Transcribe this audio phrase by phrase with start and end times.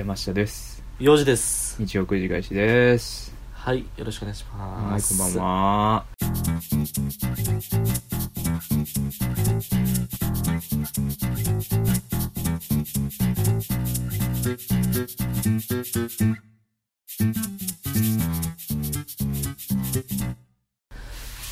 [0.00, 0.82] 山下です。
[0.98, 1.76] 4時です。
[1.78, 3.34] 日曜9時開始です。
[3.52, 6.04] はいよろしくお願いしはいますこんばんは。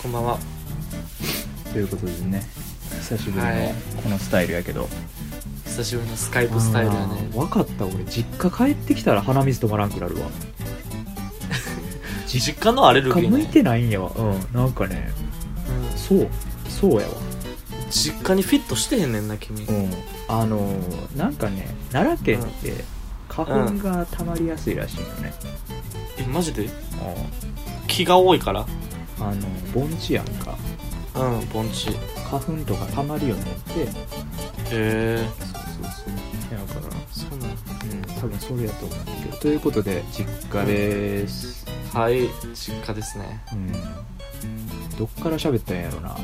[0.02, 0.38] こんばんは。
[1.70, 2.42] ということでね
[3.02, 3.74] 久しぶりのはい。
[4.02, 4.88] このスタイルやけど、
[5.78, 7.30] 久しぶりのスカイプスタイルやね。
[7.32, 7.86] 分かった。
[7.86, 10.22] 俺実家帰ってきたら鼻水止まらんくなるわ。
[12.26, 14.10] 実家のアレルギー、ね、向いてないんやわ。
[14.16, 15.12] うんなんかね。
[15.92, 15.96] うん。
[15.96, 16.28] そう
[16.68, 17.14] そうやわ。
[17.92, 19.62] 実家にフィットしてへんねんな君。
[19.66, 19.90] うん。
[20.26, 22.84] あのーなんかね奈良県って
[23.28, 25.32] 花粉がたまりやすいらしいよね、
[26.18, 26.64] えマジで？
[26.64, 26.70] うん。
[27.86, 28.66] 気が多いから？
[29.20, 29.36] あの
[29.72, 30.58] 盆地やんか。
[31.14, 31.90] うん盆地。
[31.90, 31.92] へ
[32.28, 33.88] 花粉とかたまるよねって
[34.72, 35.24] え
[35.82, 36.14] そうそう。
[36.48, 37.56] そうだからそうなんうん
[38.20, 39.04] 多分それやと思うん。
[39.04, 41.66] だけどということで実家です。
[41.92, 42.28] はい。
[42.54, 43.42] 実家ですね。
[43.52, 43.72] うん。
[44.96, 46.16] どっから喋ったんやろな。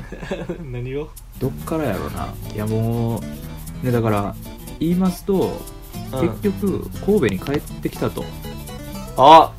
[0.70, 1.08] 何を？
[1.38, 2.28] どっからやろな。
[2.54, 3.20] いやも
[3.82, 4.34] うねだから
[4.80, 5.60] 言いますと
[6.12, 6.28] うん。
[6.40, 8.24] 結局神戸に帰ってきたと、
[9.16, 9.52] あ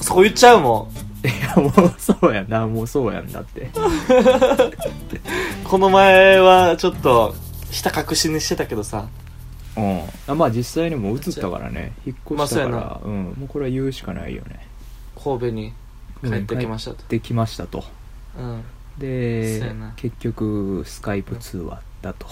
[0.00, 0.96] そこ言っちゃうもん。
[1.26, 2.66] いやもうそうやんな。
[2.66, 3.70] もうそうやんだって。
[5.64, 7.34] この前はちょっと
[7.70, 9.08] ひた隠しにしてたけどさ。
[9.76, 10.02] うん。
[10.26, 11.92] あまあ実際にもう移ったからね。
[12.06, 13.24] 引っ越したから、まあうん。
[13.38, 14.66] もうこれは言うしかないよね。
[15.22, 15.72] 神戸に
[16.22, 16.96] 帰ってきましたと。
[16.96, 17.84] 帰ってきましたと。
[18.38, 18.62] うん。
[18.98, 19.62] で
[19.96, 22.26] 結局スカイプ通話だと。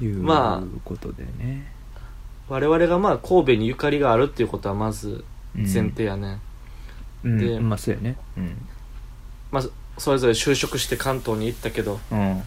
[0.04, 0.80] いうまあ。
[0.84, 1.72] ことでね、
[2.48, 5.24] 我々がまあ神戸にゆかりがあるっていうことはまず
[5.56, 6.40] うん前提やね、
[7.24, 7.38] うん。
[7.38, 8.16] でまあそうやね。
[8.36, 8.56] うん。
[9.50, 9.62] まあ
[9.98, 12.00] それぞれ就職して関東に行ったけど。
[12.12, 12.42] うん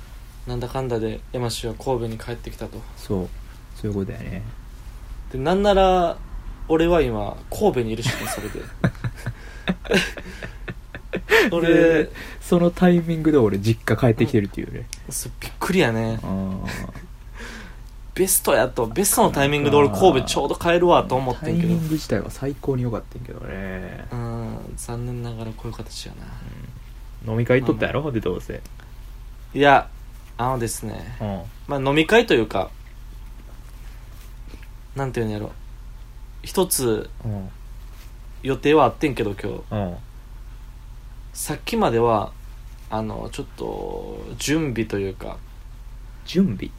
[0.47, 2.81] なんだかんだで山氏は神戸に帰ってきたと。
[2.97, 3.29] そう。
[3.75, 4.43] そういうことだよね。
[5.31, 6.17] でなんなら
[6.67, 8.61] 俺は今神戸にいるしねそれで。
[11.51, 16.19] 俺でそのタイミングで俺実家帰ってきてるっていうね、そうびっくりやね。
[16.23, 16.57] あ
[18.15, 21.73] ベストやとベストのタイミングで俺神戸ちょうど帰るわと思ータイってんけど。
[21.73, 24.73] ミング自体は最高に良かったんけどね、うん。
[24.75, 26.13] 残念ながらこういう形や
[27.25, 27.31] な。
[27.31, 28.61] 飲み会行っとったやろ、でどうせ。
[29.53, 29.89] いや
[30.37, 31.41] あのですねうん。
[31.67, 32.71] まあ飲み会というか
[34.95, 35.51] なんていうんやろ。
[36.43, 37.49] 一つうん。
[38.41, 39.63] 予定はあってんけど今日。
[39.71, 39.95] うん。
[41.33, 42.31] さっきまでは
[42.89, 45.37] あのちょっと準備というか
[46.25, 46.69] 準備？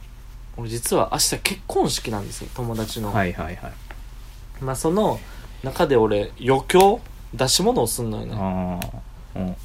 [0.57, 3.73] 俺実は明日結婚式なんですよ友達の、はいはいはい。
[4.61, 5.19] まあその
[5.63, 7.01] 中で俺余興
[7.33, 8.33] 出し物をすんのよね。
[8.37, 8.79] あ
[9.35, 9.55] あうん。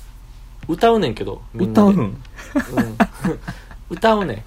[0.68, 1.90] 歌うねんけどみんなで。
[1.92, 2.06] 歌うん？
[2.06, 2.22] うん
[3.90, 4.34] 歌うね。
[4.34, 4.38] ん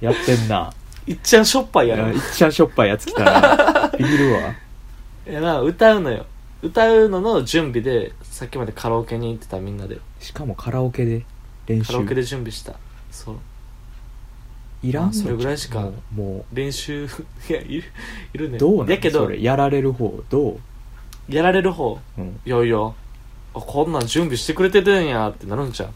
[0.04, 0.72] やってんな。
[1.06, 4.40] いっちゃんしょっぱいやろいやいっちゃんしょっぱいやつ来たらビビるわ。
[5.28, 6.26] いやまあ歌うのよ。
[6.62, 9.98] 歌うのの準備でさっきまでカラオケに行ってたみんなで。
[10.20, 11.24] しかもカラオケで
[11.66, 11.92] 練習。
[11.92, 12.74] カラオケで準備した。
[13.10, 13.36] そう。
[14.82, 15.10] いらんの？
[15.10, 17.06] あそれぐらいしかもうも練習
[17.48, 17.84] いやいる
[18.34, 18.56] いるね。
[18.56, 18.90] うどうなん？
[18.90, 20.58] やけどそれやられる方ど
[21.28, 21.98] やられる方？
[22.18, 22.76] う、うん、いやいや。
[23.52, 25.90] あこんなん準備してくれててんやってなるんちゃう？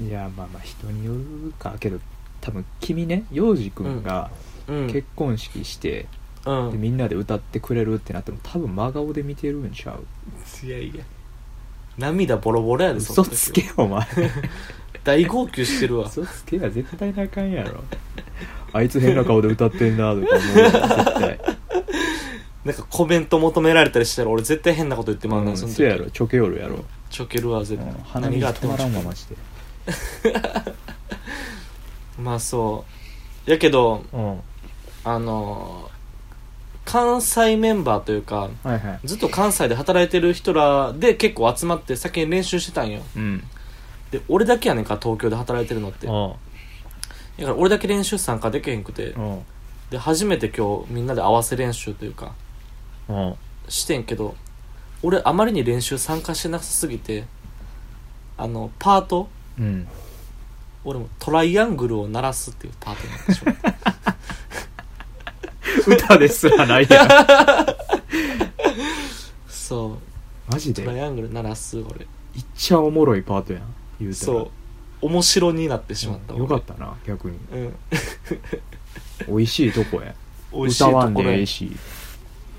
[0.00, 1.98] いやまあまあ人によるかけど
[2.40, 4.30] 多分君ね陽次君が
[4.68, 4.86] うん。
[4.88, 6.06] 結婚式して、
[6.44, 6.70] うん。
[6.72, 10.66] でみんなで歌ってくれるってなっても多分真顔で見てるんちゃう？
[10.66, 11.04] いやいや。
[11.98, 14.06] 涙ボロボロやでそ嘘の時つけよお前。
[15.04, 16.06] 大号泣してるわ。
[16.06, 17.84] 嘘つけや絶対なあかんやろ。
[18.72, 21.40] あいつ変な顔で歌ってんなとか思うよ絶対。
[22.64, 25.76] なんかコメント求められたりしたら俺絶対変なこと言ってまうな、うんその時。
[25.76, 27.88] そうやろちょけよるやろ、ちょけるわ絶対。
[27.88, 29.36] うん、鼻に何があっても止まらんわマジで
[32.18, 32.84] まあそ
[33.46, 33.50] う。
[33.50, 34.28] やけどうん。
[34.28, 34.36] は
[35.04, 35.90] あの
[36.84, 39.06] 関西メンバーというかいはい。
[39.06, 43.00] ずっと関西で働いてる人らで結構集まって先に練習してたんよ。
[43.16, 43.42] うん。
[44.10, 46.06] で俺だけやねんか東京で働いてるのって。
[46.06, 46.36] だあ
[47.38, 49.14] から俺だけ練習参加できへんくて。
[49.16, 49.38] あ
[49.90, 52.32] で初めて今日みんなで合わせ練習というか
[53.08, 53.34] あ
[53.68, 54.34] してんけど
[55.02, 57.24] 俺あまりに練習参加してなさすぎて
[58.36, 59.88] あのパートうん。
[60.84, 63.74] 俺もトライアングルを鳴らすっていうパートになってしまった
[65.86, 67.08] 歌ですらないやん。
[69.48, 69.98] そ
[70.48, 70.52] う。
[70.52, 72.06] マジトライでアングル鳴らす俺。
[72.34, 73.62] いっちゃおもろいパートやん
[74.00, 74.26] 言うたら。
[74.26, 74.50] そう。
[75.06, 76.40] 面白になってしまった、うん。
[76.40, 77.38] よかったな逆に。
[77.38, 77.74] たうん。
[79.28, 80.14] 美味しいとこや。
[80.52, 81.70] 美味しい歌わんでええし。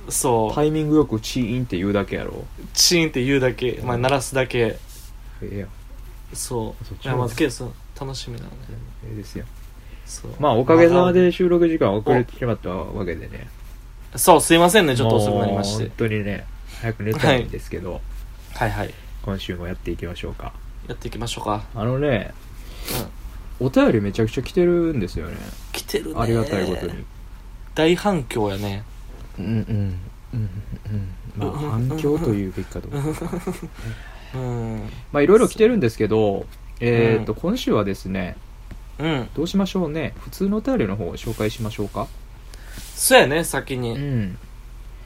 [0.09, 0.55] そう。
[0.55, 2.45] タイミングよくチーンって言うだけやろ。
[2.73, 4.77] チーンって言うだけ、まあ、鳴らすだけ。
[5.41, 5.69] ええやん
[6.33, 6.85] そう。
[6.85, 7.35] そっちいやまず
[7.99, 8.57] 楽しみなのね
[9.05, 9.45] ええですよ。
[10.05, 10.31] そう。
[10.39, 13.47] まあおかげさまで収録時間遅れてしまったわけでね。
[14.15, 14.95] そうすいませんね。
[14.95, 16.45] ちょっと遅くなりましもうて本当にね
[16.81, 18.01] 早く寝たいんですけど、
[18.53, 18.71] はい。
[18.71, 18.93] はい
[19.23, 20.53] 今週もやっていきましょうか。
[20.87, 21.63] やっていきましょうか。
[21.75, 22.33] あのね
[23.59, 23.67] うん。
[23.67, 25.35] お便りめちゃくちゃ来てるんですよね。
[25.73, 26.15] 来てるね。
[26.17, 27.05] ありがたいことに。
[27.75, 28.83] 大反響やね。
[29.37, 29.99] うんうん。
[30.33, 30.49] うん
[30.85, 33.13] うんまあ反響というべきかどうかうん
[35.11, 36.45] まあいろいろ来てるんですけど
[36.79, 37.39] えっ、と、うん。
[37.39, 38.37] 今週はですね
[38.99, 39.29] うん。
[39.35, 40.13] どうしましょうね。
[40.19, 42.07] 普通のお便りの方を紹介しましょうか？
[42.95, 44.37] そうやね先うにん。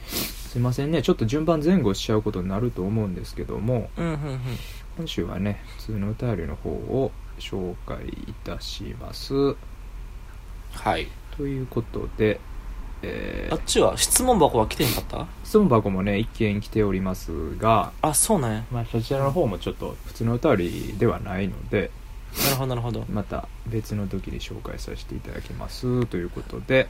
[0.06, 1.02] すいませんね。
[1.02, 4.40] ちょっと順番前後しちゃうことになると思うんですけどもうんうんうん。
[4.98, 9.34] 今週はね普通のお便りの方を紹介いたします。
[10.74, 11.08] はい。
[11.38, 12.40] ということで、
[13.04, 13.54] えー。
[13.54, 15.28] あっちは質問箱は来てへんかった？
[15.44, 18.64] 質問箱もね一件来ておりますが、あそうなんや。
[18.72, 21.92] まあ、そちらの方もちょっと普通のお便りではないので
[22.46, 23.06] なるほどなるほど。
[23.10, 26.88] また別の時に紹介させていただきますということで。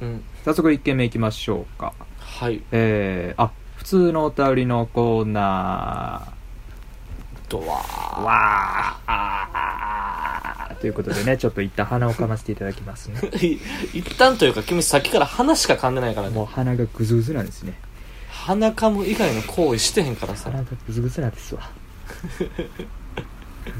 [0.00, 0.24] うん。
[0.44, 1.92] 早速1件目いきましょうか。
[2.18, 2.60] はい。
[2.72, 6.32] えー、あ普通のお便りのコーナ
[7.48, 10.80] ドワーわー。
[10.80, 13.18] ということでねちょっと一旦鼻をかませていただきますね。
[13.20, 13.58] ー
[13.98, 17.74] 一旦というか君さっきから鼻しか噛んでないからもうね鼻がグズグズなんですね。
[18.30, 20.50] 鼻噛む以外の行為してへんからさ。
[20.50, 21.70] 鼻がグズグズなんですわ。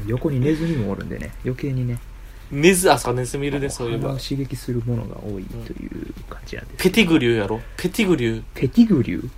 [0.07, 1.31] 横にネズミもおるんでね。
[1.43, 1.99] 余計にね。
[2.51, 4.09] ネズあそうネズミいるねそういえば。
[4.09, 7.61] 鼻を刺激するものが多いという感じなんです、ペティグリューやろ？
[7.77, 8.43] ペティグリュー。
[8.53, 9.29] ペティグリュー？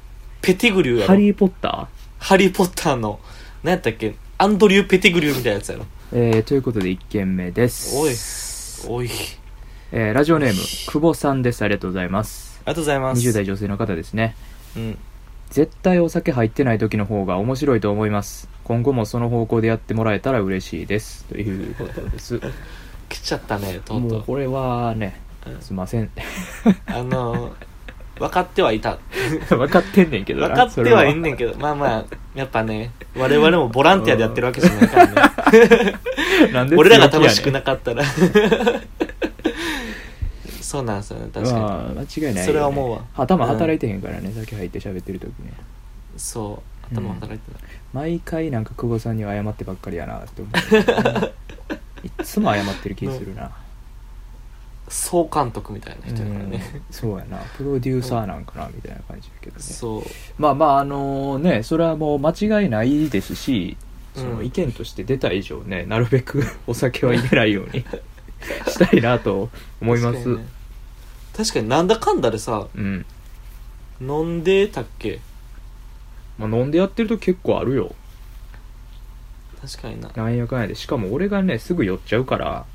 [0.41, 1.07] ペティグリューやろ。
[1.07, 1.87] ハリー・ポッタ
[2.19, 3.19] ハリー・ポッターの
[3.67, 4.15] 何やったっけ？
[4.37, 5.83] アンドリュー・ペティグリューみたいなやつやろ。
[5.83, 7.97] ー、えー、ということで1件目です。
[8.87, 9.01] おい。
[9.01, 9.09] おい。
[9.91, 11.63] えーラジオネーム久保さんです。
[11.63, 12.61] ありがとうございます。
[12.63, 13.21] ありがとうございます。
[13.27, 14.37] 20代女性の方ですね。
[14.77, 14.97] うん。
[15.49, 18.47] 絶対お酒入ってない時の方が面白いと思います。
[18.63, 21.25] 今後もその方向でやってもらえたら嬉しいです。
[21.25, 22.39] ということです。
[23.09, 25.61] 来ちゃったねとうとうこれはねうん。
[25.61, 26.09] すいません。
[26.85, 27.51] あの
[28.19, 28.97] 分かってはいた。
[29.49, 32.05] 分かってんねんけどな分かってはいんねんけどまあまあ
[32.35, 35.13] やっぱね我々もボランティアでやってるわけじゃないからね。
[36.47, 38.03] ど なんで俺らが楽しくななかったら。
[40.61, 43.01] そうなんですよね確かまあ間違いないよ、ね、それは思うわ。
[43.15, 45.51] 頭働いてへんからね、酒入って喋ってる時ねに。
[46.17, 46.61] そ
[46.91, 47.61] う頭働いてない、
[47.93, 50.53] 毎回なんか久保さんには謝ってばっかりやなって思う。
[52.03, 53.51] いっつも謝ってる気するな、
[54.89, 56.81] 総監督みたいな人やからね、うん。
[56.89, 57.39] そうやな。
[57.57, 59.61] プロデューサーなんかなみたいな感じだけどね。
[59.61, 60.03] そう。
[60.37, 63.77] まあまああのねそれはもう間違いないですし
[64.15, 64.45] そのうん。
[64.45, 67.83] 意見として出た以上ね、なるべく お酒は入れないように
[68.67, 69.49] したいなと
[69.81, 70.45] 思います、確かに,、ね、
[71.35, 73.05] 確かになんだかんだでさうん、
[74.01, 75.19] 飲んでたっけ？
[76.37, 77.95] まあ、飲んでやってると結構あるよ。
[79.61, 80.11] 確かにな。
[80.15, 80.75] なんやかんやで。
[80.75, 82.65] しかも俺がねすぐ酔っちゃうから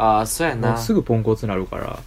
[0.00, 1.98] ああそうやもなうすぐポンコツなるから。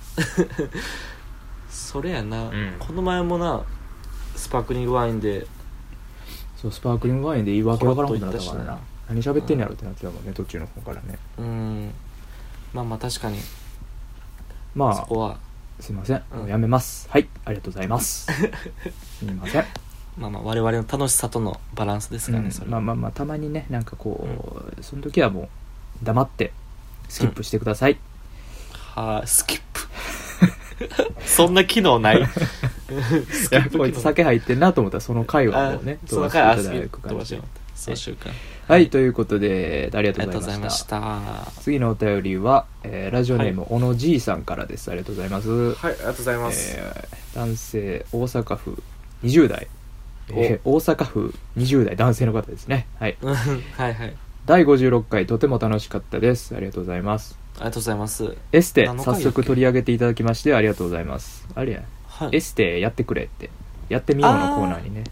[1.70, 2.76] それやな、ん。
[2.80, 3.62] この前もな
[4.36, 5.46] スパークリングワインで
[6.58, 8.80] そうスパークリングワインで言い訳わからんことになったからな。
[9.10, 11.20] 何喋ってんやろってなってたもんね途中の方からね。
[11.38, 11.92] うん。
[12.74, 13.38] まあまあ確かに。
[14.74, 15.38] まあそこは。
[15.80, 16.40] すいません、うん。
[16.40, 17.08] もうやめます。
[17.12, 18.26] はいありがとうございます。
[19.20, 19.66] すみません、
[20.18, 24.28] まあまあ我々の楽しさとのバランスですからね、それまあまあまあたまにねなんかこ
[24.80, 25.50] う、その時はもう
[26.02, 26.54] 黙って
[27.14, 27.98] スキップしてください、
[28.96, 29.82] はあスキップ。
[31.26, 32.18] そんな機能ない？
[32.22, 32.24] い
[33.52, 37.14] やこいつ酒入ってんなと思ったらその回はもうねあその回あ飛ばしていスキップただく感じで。
[37.14, 37.44] 飛ばしよう
[37.76, 38.30] そうしようか。
[38.68, 40.90] はいということでありがありがとうございまとうございましした。
[40.90, 44.90] たは次のお便りは、えーラジオネーム、小野じいさんからです。
[44.90, 48.84] ありがとうございます、いありがとうございます、えー男性大阪府
[49.24, 49.68] 20代、
[50.30, 52.88] えー大阪府20代男性の方ですね。
[53.00, 53.18] はい。
[53.22, 53.44] う んは
[53.90, 56.54] いはい第56回とても楽しかったです。
[56.56, 57.40] ありがとうございます。
[57.56, 58.36] ありがとうございます。
[58.52, 59.24] エステ早何の回やっけ？
[59.30, 61.48] 速取り上げていただきましてありがとうございます。
[61.56, 62.36] あれやはい。
[62.36, 63.50] エステやってくれって。
[63.88, 65.04] やってみようのコーナーにね、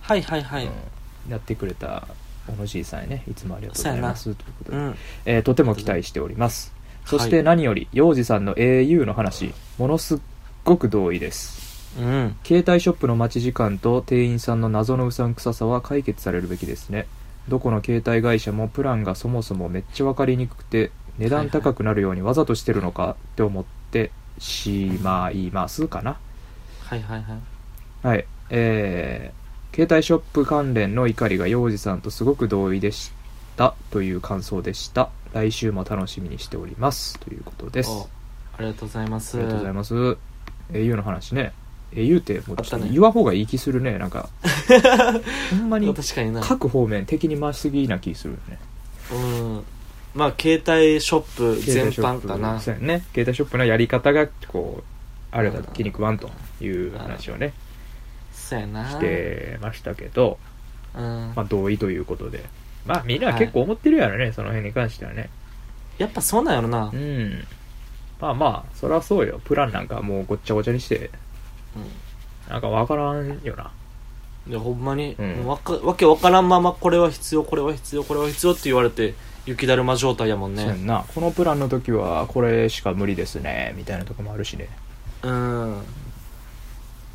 [0.00, 1.30] はいはいはい、うん。
[1.30, 2.08] やってくれた
[2.46, 4.94] 小野じいさんへねいつもありがとうございますということで、うん。
[5.24, 6.74] えーとても期待しております。
[7.06, 10.20] そしはいて何より幼児さんの au の話ものす
[10.64, 11.96] ごく同意です。
[11.98, 12.36] うん。
[12.44, 17.06] 携帯ショップの待ち時間と店員さんの謎のうさんくささは解決されるべきですね
[17.48, 26.18] どこの携帯会社もプランがそもそもめっちゃ分かりにくくて値段高くなるようにわざとしてるのかって思ってしまいますかな。
[26.84, 28.06] はいはいはい。
[28.06, 28.26] はい。
[28.50, 33.12] えー、携帯ショップ関連の怒りが幼児さんとすごく同意でし
[33.56, 35.10] たという感想でした。
[35.32, 37.18] 来週も楽しみにしております。
[37.18, 37.90] ということです。
[37.90, 38.08] お
[38.56, 39.36] ありがとうございます。
[39.36, 39.94] ありがとうございます。
[40.72, 41.52] au の話ね
[41.94, 44.28] au ってもうちょっと言わん方がいい気するねなんか。
[45.50, 46.40] ほんまに確かにな。
[46.40, 48.58] 各方面敵に回しすぎな気するよね。
[49.12, 49.16] う
[49.58, 49.64] ん。
[50.14, 52.60] まあ携帯ショップ全般かな。
[52.60, 53.04] そうやね。
[53.12, 54.84] 携帯ショップのやり方がこう
[55.30, 56.30] あれだと気に食わんと
[56.60, 57.52] いう話をね。
[58.32, 58.88] そうやな。
[58.88, 60.38] してましたけど、
[60.94, 61.32] うん。
[61.34, 62.44] まあ、同意ということで。
[62.86, 65.28] まあみんな結構思ってるやろね、その辺に関してはね。
[65.98, 66.90] やっぱそうなんやろな。
[66.92, 67.44] う、ん。
[68.20, 69.40] まあまあそりゃそうよ。
[69.44, 71.10] プランなんかもうごっちゃごちゃにして
[72.48, 73.70] なんかわからんよな。
[74.46, 75.46] うん、いやほんまに、うん。
[75.46, 79.14] わかわけわからんままこれは必要これは必要これは必要って言われて
[79.46, 80.62] 雪だるま状態やもんね。
[80.62, 81.04] そうやんな。
[81.14, 83.74] このプランの時はこれしか無理ですね。
[83.76, 84.68] みたいなとこもあるしね。
[85.22, 85.82] うん。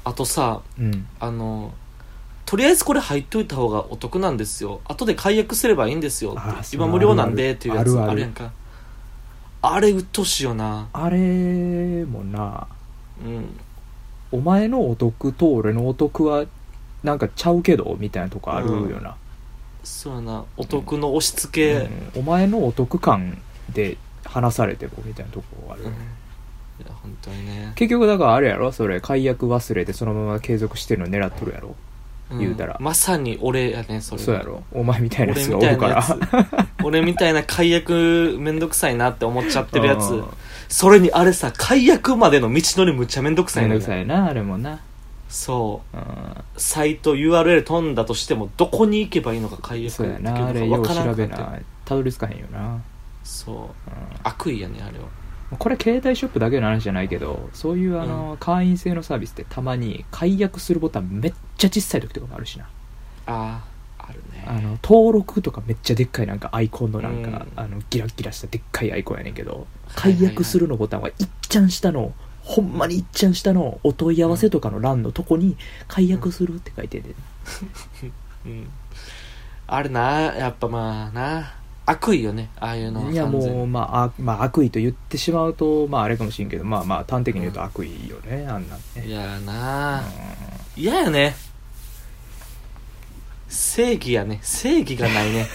[0.03, 1.08] あとさうん。
[1.20, 1.74] あの
[2.46, 4.82] とりあえずこれ入っといた方がお得なんですよ。
[4.86, 6.34] 後で解約すればいいんですよ。
[6.38, 7.89] あーそう今無料なんでっていうやつ。
[7.89, 8.12] あるある。
[8.12, 8.51] あるやんか。
[9.62, 10.89] あれうっとうしいよな。
[10.91, 12.67] あれもな。
[13.25, 13.60] うん
[14.33, 16.45] お前のお得と俺のお得は
[17.03, 19.15] なんかちゃうけどみたいなとこあるよな、
[19.83, 20.43] そうやな。
[20.57, 21.85] お得の押し付け、
[22.15, 22.21] うん。
[22.21, 23.37] お前のお得感
[23.71, 25.89] で話されてもみたいなとこある、うん。
[25.89, 25.91] い
[26.79, 31.75] や本当にね、結局だからあれやろそれ解約忘れてそのまま継続してるの狙っとるやろ。
[32.31, 32.39] うん。
[32.39, 32.75] 言うたら。
[32.79, 34.19] まさに俺やねそれ。
[34.19, 34.63] はそうやろ。
[34.71, 36.03] お前みたいなや俺つがおるから。
[36.83, 40.09] 俺みたいな解約めんどくさいなって思っちゃってるやつ。
[40.09, 40.25] うん
[40.73, 44.81] それにあれさ解約までの道のりむっちゃめんどくさいめんどくさいなあれもな。
[45.29, 45.97] そう。
[45.97, 46.03] うん。
[46.57, 52.81] サイト URL 飛んだとしてもどこに行けばいいのか解約そうやできるのかなあれようわからんくなったどり着かへんよな、
[53.23, 53.55] そう。
[53.55, 53.69] うん。
[54.23, 55.05] 悪意やねあれは。
[55.59, 62.67] これ携帯ショップだけの話じゃないけどそういうあの、会員制のサービスってたまに解約するボタンめっちゃ小さい時とかもあるしな。
[63.27, 63.61] あ
[64.03, 64.45] ああるね。
[64.45, 67.48] あの登録とかめっちゃでっかいなんかアイコンのなんか、うん。
[67.55, 70.17] あのギラギラしたでっかいアイコンやねんけどはいはいはい。
[70.17, 75.55] 解約するのボタンはいっちゃん下のほんまにいっちゃん下のお問い合わせとかの欄のとこに
[75.88, 77.15] 解約するって書いてんで、
[78.45, 78.69] うん。
[79.65, 80.01] あれな
[80.36, 81.53] やっぱまあな。
[81.86, 83.57] 悪意よねああいうのはいや完全に。
[83.57, 89.05] もう、まあ、あまあ悪意と言ってしまうとまああれかもしれんけどまあまあ端的に言うと悪意よね、あんなんね。
[89.05, 90.01] いやな。
[90.77, 91.36] 嫌やね
[93.53, 94.39] 正義やね。
[94.41, 95.48] 正義がないね。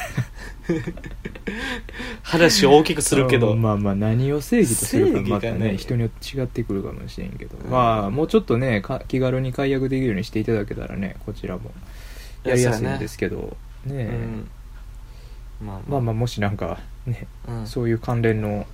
[2.23, 7.71] 話を大きくするけど、うんまあまあ何を正義とするか正義がまたねね人によって違ってくるかもしれんけど、うん。
[7.71, 11.73] まあもうちょっとねか気軽に解約できるようにしていただけたらねこちらも
[12.45, 13.57] やりやすいんですけど。
[13.85, 15.67] ねうん。
[15.67, 15.81] まあ。
[15.89, 17.67] まあまあもしなんかねうん。
[17.67, 18.67] そういう関連の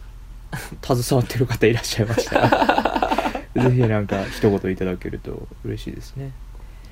[0.83, 6.33] 携わってる方いらっしゃいましたら ぜひなんか一言いただけると嬉しいですね。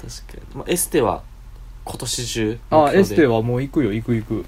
[0.01, 1.23] 確かに、まあ、エステは
[1.85, 4.45] 今年中あエステははもう行くよ行く行く。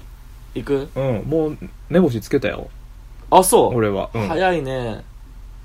[0.55, 0.89] 行く？
[0.95, 1.57] うんもう
[1.89, 2.69] 目星つけたよ。
[3.29, 5.03] あそう、俺は、うん、早いね。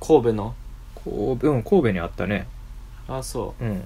[0.00, 0.54] 神戸の。
[1.04, 2.46] 神戸うん神戸にあったね。
[3.06, 3.64] あそう。
[3.64, 3.68] ん。
[3.68, 3.82] うもう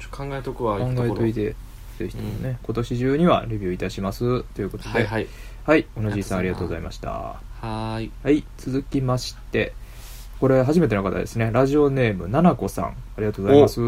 [0.00, 1.14] ちょっと考えとくわ考行くところ。
[1.14, 1.54] えといて
[1.98, 4.42] ぜひともね、今年中にはレビューいたします。
[4.42, 4.90] ということで。
[4.90, 5.26] はいはい。
[5.64, 7.10] はい小野じいさんありがとうございました。
[7.10, 8.10] はーい。
[8.22, 9.72] はい続きまして
[10.40, 11.50] これ初めての方ですね。
[11.52, 12.84] ラジオネームななこさん。
[12.86, 13.80] ありがとうございます、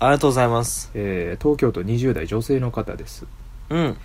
[0.00, 0.90] ありがとうございます。
[0.94, 3.26] えー東京都20代女性の方です。
[3.70, 3.96] うん。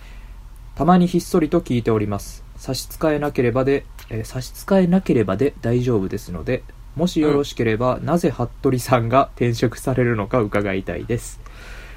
[0.74, 2.44] たまにひっそりと聞いております。
[2.56, 6.62] 差し支えなければで、えー差し支えなければで大丈夫ですので
[6.96, 11.40] もしよろしければ、なぜ服部さんが転職されるのか伺いたいです。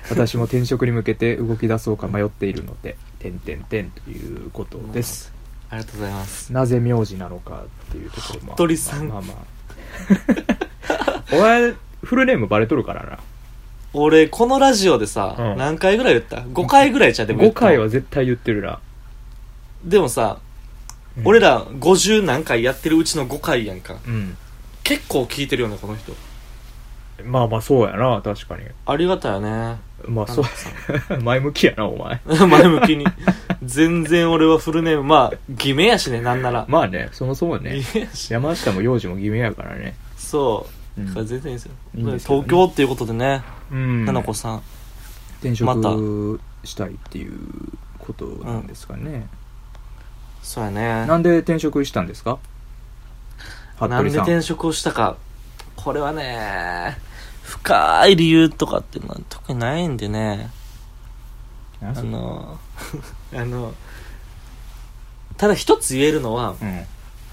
[0.09, 5.33] 私も転職に向けて 動き出そうか迷っているので点点点ということです。
[5.69, 6.51] ありがとうございます。
[6.53, 9.07] なぜ名字なのかっていうところも服部さん。
[9.09, 9.56] まあまあ、まあ、
[11.32, 13.20] お前フルネームバレとるからな。
[13.94, 15.58] 俺このラジオでさ、うん。
[15.58, 18.79] 何回ぐらい言った ?5 回ぐらいじゃんでも言5った回は絶対言ってるな、
[19.84, 20.38] でもさ、
[21.17, 21.27] うん。
[21.27, 23.96] 俺ら50何回やってるうちの5回やんか。
[24.06, 24.38] うん。
[24.84, 26.13] 結構聞いてるよねこの人。
[27.25, 28.63] まあまあそうやな確かに。
[28.86, 31.21] ありがたいよねまあそう。
[31.21, 32.21] 前向きやなお前。
[32.47, 33.05] 前向きに。
[33.63, 37.79] 全然俺はフルネームまあ偽名やしねなんなら、まあねそもそもね。
[37.79, 38.31] 偽名やし。
[38.33, 39.95] 山下も幼児も偽名やからね。
[40.17, 41.07] そう、うん。
[41.07, 41.71] だから全然いいですよ。
[41.95, 42.43] いいんですけどね。
[42.45, 44.05] 東京っていうことでねうん。
[44.05, 44.61] ななこさん。
[45.41, 47.33] 転また職したいっていう
[47.99, 49.27] ことなんですかね、
[50.41, 51.05] そうやね。
[51.05, 52.39] なんで転職したんですか？
[53.75, 55.17] 服なんで転職をしたか。
[55.75, 56.97] これはね
[57.47, 60.51] 深い理由とかっていうのは特にないんでね。
[61.81, 62.59] あの
[63.33, 63.73] あの
[65.37, 66.85] ただ一つ言えるのはうん。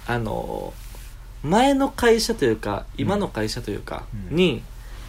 [0.07, 0.73] あの
[1.43, 4.37] 前の会社というか今の会社というかうん。
[4.37, 4.63] に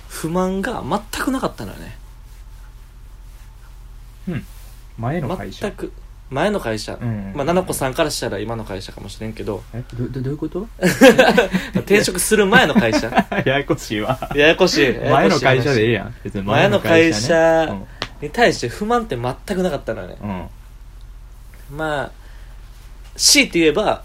[0.07, 1.97] 不満が全くなかったのよね。
[4.97, 5.67] 前の会社。
[5.67, 5.93] 全く
[6.29, 9.63] 前の会社、うんまあ、七子さんからしたら今の会社かもしれんけど。
[9.73, 10.67] えどどどういうこと？
[11.75, 13.09] 転職する前の会社。
[13.45, 14.17] ややこしいわ。
[14.35, 14.91] ややこしい。
[14.93, 16.15] 前の会社でええややん。
[16.23, 17.85] 別に前の会社ね。
[18.21, 20.17] に対して不満って全くなかったのよね。
[20.21, 20.33] うん、う
[21.75, 21.77] ん。
[21.77, 22.11] まあ
[23.15, 24.03] 強いて言えば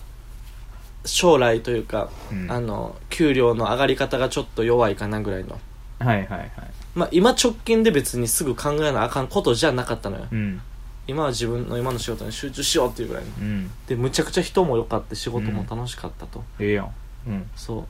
[1.06, 2.52] 将来というか、うん。
[2.52, 5.58] あの給料の上がり方がちょっと弱いかなぐらいの。
[6.00, 6.50] はいはいはい。
[6.94, 10.26] まあ今直近で別にすぐ考えなあかんことじゃなかったのよ。
[10.30, 10.60] うん
[11.06, 13.30] 今は自分の今の仕事に集中しようっていうぐらいの。
[13.40, 13.70] うん。
[13.86, 16.94] でむちゃくちゃ人も良かった仕事も楽しかったと、ええやん。
[17.26, 17.50] うん。
[17.56, 17.86] そう。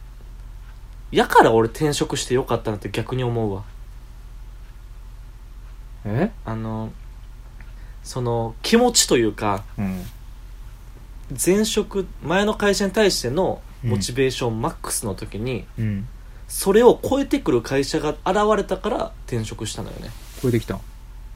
[1.15, 3.65] やから俺転職してよかったなって逆に思うわ。
[6.07, 6.31] え？
[6.45, 6.91] あの
[8.03, 10.03] その気持ちというかうん。
[11.45, 16.09] 前職前の会社に対してのモチベーションマックスの時に、うん。
[16.49, 20.11] それを超えてくる会社が現れたから転職したのよね。
[20.41, 20.77] 超えてきた。
[20.77, 20.81] ん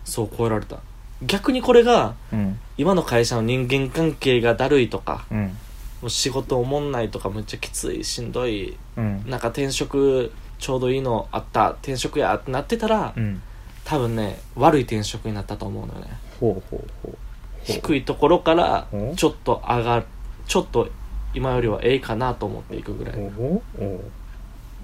[0.04, 0.80] そう超えられた
[1.26, 2.58] 逆にこれがうん。
[2.76, 5.56] 今の会社の人間関係がだるいとかうん。
[6.02, 9.24] もう仕事おもんないとかむっちゃきついしんどいうん。
[9.26, 13.42] なんか転職ちょうどいいのあった転職やってなってたら、うん。
[13.84, 16.08] 多分ね悪い転職になったと思うのよね。
[16.40, 17.18] ほうほうほう。
[17.64, 20.06] 低いところからちょっと上がる
[20.46, 20.88] ちょっと
[21.32, 23.14] 今よりはええかなと思っていくぐらい。
[23.14, 23.20] っ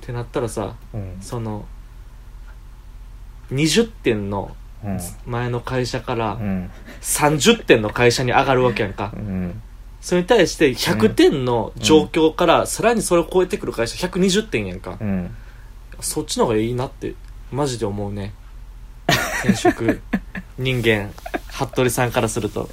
[0.00, 1.18] てなったらさうん。
[1.20, 1.66] その
[3.50, 4.60] 20点のうん
[5.27, 6.71] 前の会社からうん。
[7.03, 9.13] 30点の会社に上がるわけやんか。
[9.15, 9.63] うん。
[10.01, 14.97] それに対して100点の状況からさらにそれを超えてくる会社120点やんか。
[15.01, 15.35] うん。
[16.01, 17.15] そっちの方がいいなって
[17.53, 18.33] マジで思うね。
[19.43, 20.01] 転職。
[20.59, 21.11] 人間。
[21.49, 22.69] 服部さんからすると。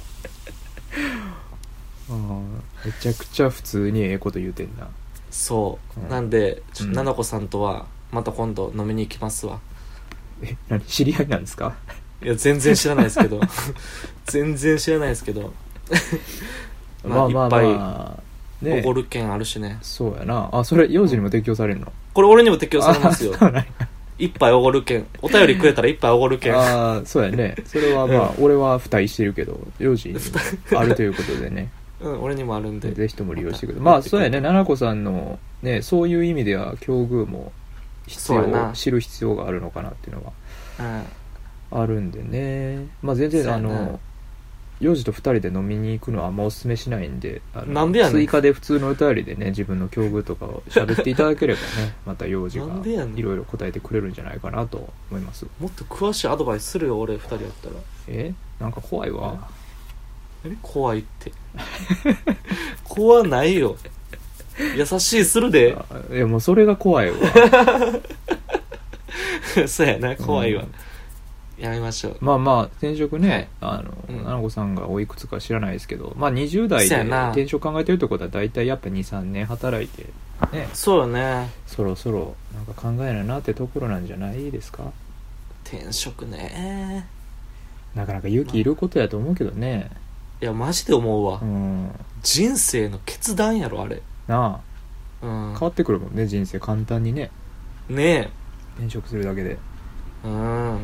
[2.10, 4.88] あーめちゃくちゃ普通にええこと言うてんな。
[5.30, 6.08] そう、うん。
[6.08, 6.94] なんでちょっうん。
[6.94, 9.60] と菜々子さんとはまた今度飲みに行きますわ。
[10.42, 10.80] え何？
[10.82, 11.74] 知り合いなんですか？
[12.22, 13.40] いや全然知らないですけど。
[14.26, 15.52] 全然知らないですけど。
[17.04, 18.64] まあまあまあ。
[18.64, 18.80] ね。
[18.80, 19.78] おごる券あるしね。
[19.82, 20.48] そうやな。
[20.52, 21.92] あそれ幼児にも適用されるの？
[22.12, 23.34] これ俺にも適用されますよ。
[24.18, 25.06] 一杯おごる券。
[25.22, 26.54] お便りくれたら一杯おごる券。
[26.58, 27.54] ああそうやね。
[27.64, 30.20] それはまあ、俺は付帯してるけど幼児にも
[30.80, 31.70] あるということでね。
[32.00, 32.92] うん俺にもあるんで。
[32.92, 33.84] ぜひとも利用してください。
[33.84, 34.40] まあそうやね。
[34.40, 37.52] 奈々子さんのねそういう意味では境遇も
[38.08, 40.32] 必要知る必要があるのかなっていうの
[40.80, 40.84] うん。
[40.84, 41.02] は
[41.70, 42.86] あるんでね。
[43.02, 44.00] まあ全然あの
[44.80, 48.14] 幼児と二人で飲みに行くのはあんまおすすめしないんであのなんでやねん。
[48.14, 53.18] 追加で普通のお便りでね自分の境遇とかを喋っていただければね また幼児がなんでやねん。
[53.18, 55.46] いろいろ答えてくれるんじゃないかなと思います。
[55.58, 57.74] もっと詳しいアドバイスするよ俺二人やったら。
[58.06, 58.32] え？
[58.60, 59.48] なんか怖いわ。
[60.44, 60.52] え？
[60.62, 61.32] 怖いって？
[62.84, 63.76] 怖ないよ。
[64.76, 65.76] 優しいするで。
[65.90, 67.16] あいやもうそれが怖いわ。
[69.66, 70.72] そうやな怖いわ、うん
[71.58, 72.16] やめましょう。
[72.20, 73.94] まあまあ転職ね、あの、
[74.34, 74.42] うん。
[74.42, 80.06] 子さんがおいくつか知らないですけどまあ20代で転職考えてるってことは大体やっぱ23年働いて
[80.52, 80.68] ね。
[80.72, 81.48] そうよね。
[81.66, 84.92] そろそろなんか考えないなってところなんじゃないですか？
[85.64, 87.06] 転職ね。
[87.94, 89.90] なかなか勇気いることやと思うけどね。
[90.40, 91.90] いやマジで思うわ、うん。
[92.22, 94.00] 人生の決断やろあれ。
[94.28, 94.60] な
[95.20, 95.52] うん。
[95.54, 96.60] あ変わってくるもんね人生。
[96.60, 97.30] 簡単にね。
[97.88, 98.30] ね
[98.76, 99.58] 転職するだけで。
[100.24, 100.78] えうん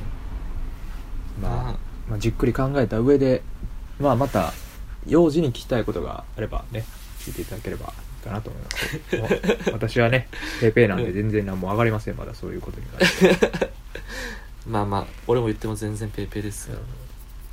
[1.41, 1.77] まああ
[2.09, 3.43] まあ、じっくり考えた上で、
[3.99, 4.53] まあ、また
[5.07, 6.85] 幼児に聞きたいことがあればね
[7.21, 7.89] 聞いていただければい
[8.23, 9.71] いかなと思います。
[9.73, 10.29] 私はね
[10.61, 12.17] ペーペーなんで全然何も上がりません。
[12.17, 13.71] まだそういうことに関して
[14.67, 16.79] まあまあ俺も言っても全然ペイペイですよ。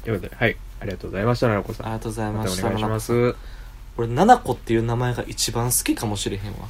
[0.04, 0.58] ということではい。
[0.80, 1.86] ありがとうございました奈々子さん。
[1.88, 2.62] ありがとうございまました。
[2.62, 3.34] たお願いします。
[3.34, 3.38] 子。
[3.98, 6.70] 俺奈々子っていう名前が一番好きかもしれへんわ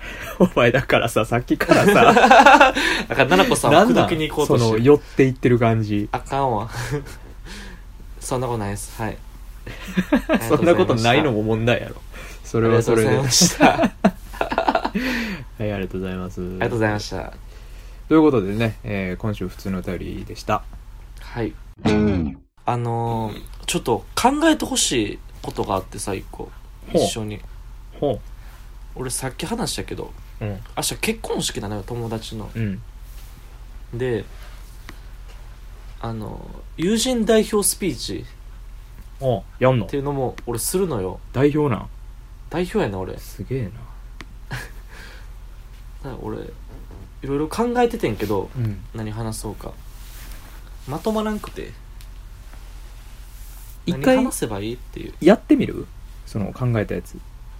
[0.38, 1.92] お前だからささっきからさ。
[2.12, 2.72] だか
[3.08, 4.84] ら奈々子さんをなんだ口説きに行こうそのとしてる。
[4.84, 6.08] 寄っていってる感じ。
[6.12, 6.68] あかんわ。
[8.20, 9.00] そんなことないです。
[9.00, 9.18] はい。
[10.48, 11.96] そんなことないのも問題やろ。
[12.44, 13.10] そあれはそれで。
[13.10, 13.74] りがとうございました。
[13.74, 14.92] あ
[15.58, 16.40] はいありがとうございます。
[16.40, 17.32] ありりがとうございました。
[18.08, 20.62] ということでね、えー今週普通のお便りでした。
[21.20, 21.52] はい。
[22.64, 26.50] あのー、ちょっと考えてほしいことがあってさ一個。
[26.92, 27.02] ほう。
[27.02, 27.40] 一緒に。
[27.98, 28.20] ほ
[28.98, 30.60] 俺さっき話したけどううん。
[30.76, 32.50] 明日結婚式なのよ友達の。
[32.54, 32.82] うん。
[33.94, 34.24] で
[36.00, 36.44] あの
[36.76, 38.24] 友人代表スピーチ
[39.20, 39.86] おやんの？
[39.86, 41.20] っていうのも俺するのよ。
[41.32, 41.88] 代表なん？
[42.50, 43.14] 代表やな俺。
[43.14, 43.70] だすげえな。
[46.02, 46.42] から俺い
[47.22, 48.84] ろいろ考えててんけどうん。
[48.94, 49.72] 何話そうか。
[50.88, 51.72] まとまらんくて。
[53.86, 55.14] 何一回話せばいいっていう。
[55.20, 55.86] やってみる？
[56.26, 57.16] その考えたやつ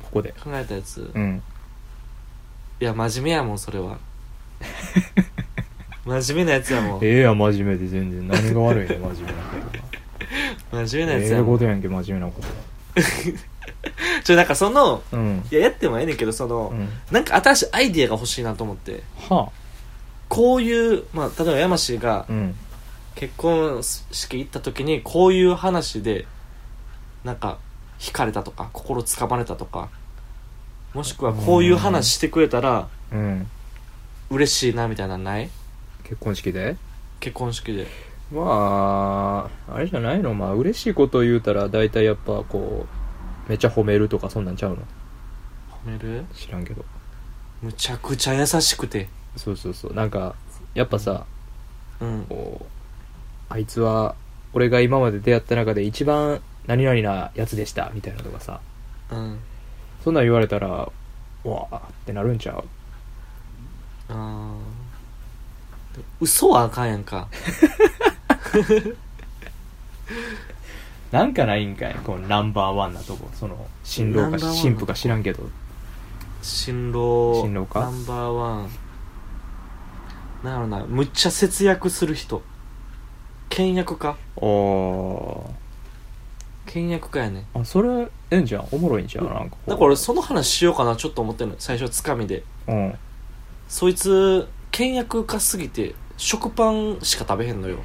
[0.09, 0.33] ここで。
[0.33, 1.43] 考えたやつ、いうん。
[2.81, 3.99] や真面目やもんそれは。
[6.05, 7.05] 真面目なやつやもん。
[7.05, 9.85] ええや真面目で全然何が悪いね真面目なことが。
[10.87, 11.47] 真面目なやつええやもん。
[11.47, 12.49] ことやんけ真面目なこと。
[14.25, 15.45] ちょなんかそのうん。
[15.51, 16.89] いややってもええねんけどその、うん。
[17.11, 19.03] なんか新しいアイディアが欲しいなと思って。
[19.29, 19.51] は
[20.29, 22.55] こういう、まあ、例えば山氏があうん。
[23.15, 26.27] 結婚式行った時にこういう話で
[27.25, 27.59] なんか
[27.99, 29.89] 惹かれたとか心つかまれたとか
[30.95, 33.47] もしくはこういう話してくれたらうん。
[34.31, 35.49] 嬉しいなみたいなのない？
[36.05, 36.77] 結婚式で？
[37.21, 37.87] 結婚式で。
[38.31, 40.35] まああれじゃないの？
[40.35, 42.87] まあ嬉しいことを言うたら大体やっぱこ
[43.47, 44.77] うめっちゃ褒めるとかそんなんちゃうの？
[45.87, 46.25] 褒める？
[46.35, 46.85] 知らんけど。
[47.63, 49.09] むちゃくちゃ優しくて。
[49.37, 49.95] そうそうそう。
[49.95, 50.35] なんか
[50.75, 51.25] やっぱさ
[52.01, 52.27] うん。
[52.29, 52.67] こう
[53.49, 54.15] あいつは
[54.53, 58.61] 俺が今まで出会った中で一番何々なやつでしたみたいなのとかさ。
[59.11, 59.39] うん
[60.09, 62.65] そんなん言われたらわーってなるんちゃう？
[64.09, 66.03] あー。
[66.19, 67.29] 嘘はあかんやんか。
[71.13, 71.95] なんかないんかい？
[71.97, 73.29] このナンバーワンなとこ。
[73.35, 75.43] その新郎かナンバーワン新婦か知らんけど。
[76.41, 77.81] 新郎新郎か？
[77.81, 78.71] ナンバーワン。
[80.43, 82.41] なんやろなむっちゃ節約する人。
[83.51, 84.17] 倹約家。
[84.37, 85.51] お
[86.69, 87.89] 倹約家やねあそれ
[88.31, 88.69] ええんじゃん。
[88.71, 89.71] おもろいんじゃんなんかこう。
[89.71, 91.91] だから俺その話しようかなちょっと思ってるの最初。
[91.91, 92.95] つかみでうん。
[93.69, 97.79] そいつ倹約家すぎて食パンしか食べへんのよ。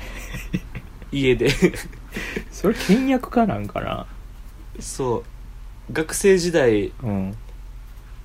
[1.11, 1.49] 家で。
[2.51, 4.05] それ倹約家なんかな？
[4.79, 5.23] そ
[5.89, 5.93] う。
[5.93, 7.37] 学生時代うん。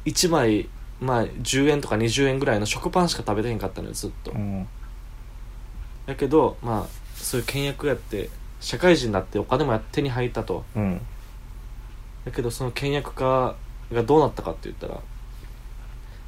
[0.05, 0.69] 1枚
[1.01, 4.33] まあ10円とか20円ぐらいの食パンしか食べてへんかったのよずっと。
[4.33, 4.67] うん。
[6.07, 10.65] だけどまあそういう倹約やって社会人になってお金もや手に入ったと。
[10.77, 11.01] うん。
[12.25, 13.55] だけどその倹約家
[13.93, 15.01] がどうなったかって言ったら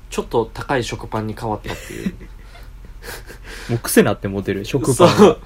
[0.08, 2.14] ちょっと高い食パンに変わったっていう。
[3.70, 5.16] もう癖なってモテる食パンが。
[5.16, 5.38] そう。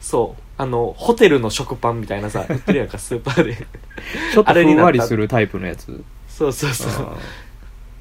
[0.00, 3.56] そうあのホテルの食パンみたいなさ売ってるやんか スーパーで。
[4.34, 6.04] ちょっとふんわりするタイプのやつ。
[6.28, 7.16] そうそうそう。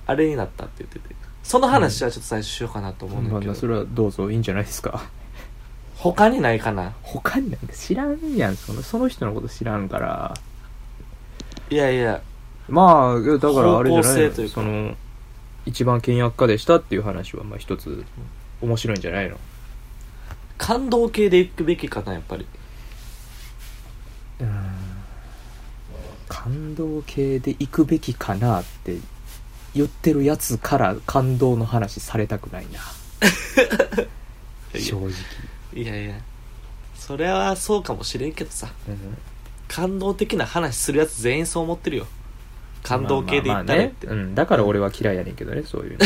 [0.06, 1.16] あれになったって言ってて。
[1.44, 5.10] その話はちょっと最初しようかなと思うんだけど、まあまあそれはどうぞいいんじゃないですか
[6.02, 6.94] 他にないかな？
[7.04, 8.56] 他になんか知らんやん。
[8.56, 10.34] そのその人のこと知らんから。
[11.70, 12.22] いやいや。
[12.70, 14.62] まあだからあれじゃない性というか。
[14.62, 14.96] のその
[15.66, 18.06] 一番倹約家でしたっていう話はまあ一つ
[18.62, 19.38] 面白いんじゃないの？
[20.58, 22.48] 感動系で行くべきかなやっぱり。
[26.30, 28.96] 感動系で行くべきかなって
[29.76, 32.80] 言ってるやつから感動の話されたくないな。
[34.80, 35.12] 正直、
[35.74, 36.16] いやいや。
[36.96, 38.70] それはそうかもしれんけどさ。
[38.88, 39.18] うん。
[39.68, 42.08] 感動的な話するやつ全員そう思ってるよ。
[42.84, 44.22] 感動系で言ったまあまあまあね。
[44.24, 46.06] うん、だから俺は嫌いやねんけどねそういうの。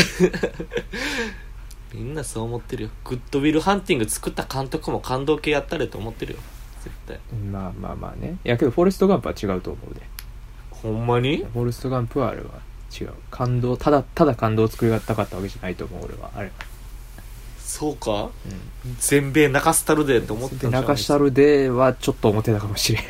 [1.94, 2.90] みんなそう思ってるよ。
[3.04, 6.38] グッドウィルハンティング作った監督も感動系やったれと思ってるよ。
[6.82, 7.18] 絶対。
[7.50, 8.36] まあまあまあね。
[8.44, 10.02] いやけどフォレストガンプは違うと思うで。
[10.70, 11.38] ほんまに？
[11.38, 12.46] フォレストガンプはあれは
[13.00, 13.12] 違う。
[13.30, 16.30] 感動ただただ感動を作りたかったわけじゃないと思う俺は。
[16.34, 16.46] あれ。
[16.46, 16.52] は
[17.64, 18.24] そうか？
[18.24, 18.30] う
[19.00, 23.02] 全米泣かせたるでって思ってたんじゃんんで中下るではちょっと思ってたかもしれん。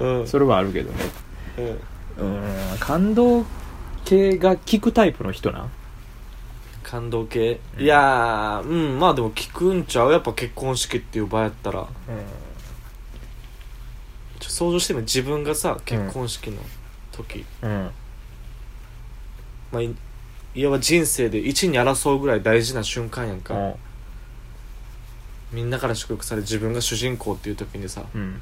[0.00, 0.26] うん。
[0.26, 0.98] それはあるけどね。
[2.18, 2.34] うん。
[2.72, 2.78] うん。
[2.78, 3.46] 感動
[4.04, 5.70] 系が聞くタイプの人なん？
[6.82, 7.84] 感動系、うん。
[7.84, 8.98] いやーうん。
[8.98, 10.12] まあでも聞くんちゃう？
[10.12, 11.86] やっぱ結婚式っていう場やったら。
[14.40, 16.56] ちょ想像してみ自分がさ結婚式の
[17.12, 17.90] 時、うん。
[19.70, 19.82] まあ
[20.54, 23.74] いいわば人生で一に争うぐらい大事な瞬間やんか、うん。
[25.52, 28.40] みんなから祝福され自分が主人公っていう時にさうん。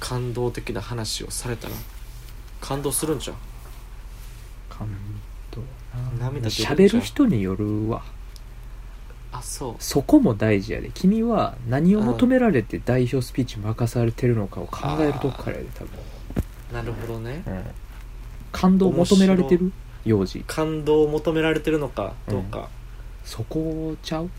[0.00, 1.74] 感動的な話をされたら
[2.60, 3.36] 感動するんちゃう？
[4.68, 4.88] 感
[5.50, 5.62] 動
[6.20, 8.02] 涙喋る人によるわ。
[9.32, 9.74] あそう。
[9.80, 10.90] そこも大事やで。
[10.94, 15.90] 君は何を求められて代表スピーチ任されてるのかを考えるとこからやで多分、
[16.72, 17.42] なるほどね。
[17.46, 17.62] うん、
[18.52, 19.72] 感動を求められてる？
[20.08, 20.42] 幼児。
[20.46, 22.68] 感動を求められてるのかどうか、
[23.24, 24.30] そこちゃう？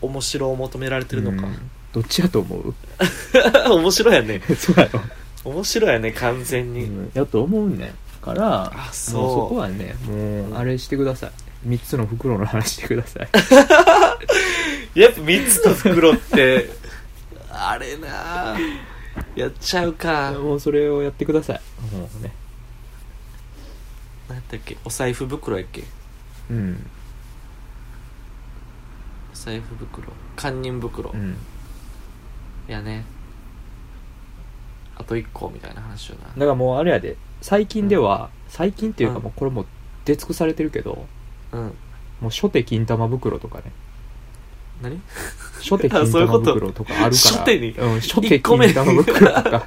[0.00, 1.70] 面白を求められてるのか、うん。
[1.92, 2.74] どっちやと思う？
[3.74, 4.40] 面白やね。
[4.56, 5.00] そうやろ、
[5.44, 7.92] 面白やね完全に、うん、やと思うね
[8.22, 9.30] からあそうもう。
[9.30, 11.30] そこはねもうあれしてください。
[11.66, 13.28] 3つの袋の話してください。
[15.00, 16.70] やっぱ3つの袋って
[17.50, 18.56] あれな
[19.34, 20.32] やっちゃうか。
[20.32, 21.60] もうそれをやってください。
[21.94, 22.32] もうね
[24.28, 24.76] 何やったっけ？
[24.84, 25.84] お財布袋やっけ？
[26.50, 26.86] うん。
[29.32, 30.08] お財布袋。
[30.36, 31.36] 堪忍袋、うん。
[32.68, 33.04] いやね。
[34.96, 36.26] あと1個みたいな話よな。
[36.28, 37.16] だからもうあれやで。
[37.40, 39.22] 最近では、最近っていうかうん。
[39.24, 39.66] もうこれもう
[40.04, 41.06] 出尽くされてるけど
[41.52, 41.60] うん。
[42.20, 43.64] もう初手金玉袋とかね。
[44.82, 45.00] 何？
[45.60, 47.10] 初手 金玉袋とかあるから。
[47.10, 47.70] 初手に？
[47.72, 49.66] うん、初手金玉袋とか。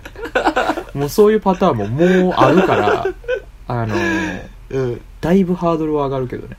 [0.93, 3.07] もうそういうパターンももうあるから
[3.71, 3.95] あの
[4.69, 5.01] うん。
[5.21, 6.57] だいぶハードルは上がるけどね、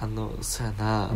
[0.00, 1.10] あのそやな、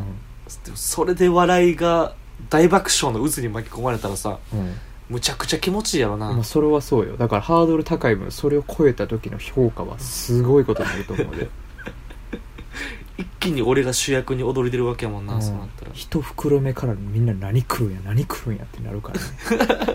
[0.74, 2.14] それで笑いが
[2.50, 4.74] 大爆笑の渦に巻き込まれたらさうん、
[5.08, 7.16] むちゃくちゃ気持ちいいやろな、まあそれはそうよ。
[7.16, 11.48] だからハードル高い分それを超えた時の評価はすごいことになると思うで。
[13.16, 15.42] 一気に俺が主役に踊り出るわけやもんな、うん。
[15.42, 15.90] そうなったら。
[15.94, 19.26] 一袋目からみんな何食うんや何食うんやってなるからね。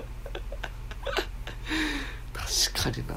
[2.34, 3.15] 確かにな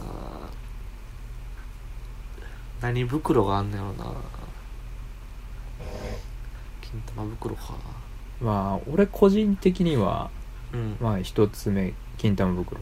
[2.82, 4.12] 何袋があんねやろな。
[6.80, 7.74] 金玉袋か。
[8.40, 10.30] まあ俺個人的には
[10.72, 10.96] うん。
[11.00, 12.80] まあ一つ目金玉袋。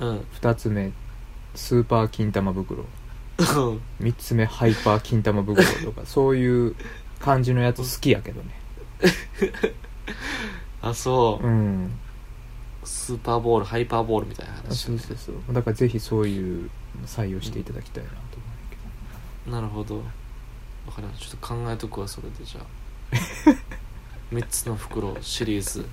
[0.00, 0.26] うん。
[0.32, 0.92] 二つ目
[1.54, 2.84] スーパー金玉袋。
[3.98, 6.76] 三つ目ハイパー金玉袋とか そういう
[7.18, 8.50] 感じのやつ好きやけどね。
[10.80, 11.90] あそう、うん。
[12.84, 15.54] スーパーボールハイパーボールみたいな話そうそうそう。
[15.54, 16.70] だからぜひそういう
[17.06, 18.33] 採用していただきたいなと
[19.46, 20.02] なるほど。
[20.86, 22.64] だからちょっと考えとくわそれでじゃあ。
[24.32, 25.86] 3つの袋シリーズ。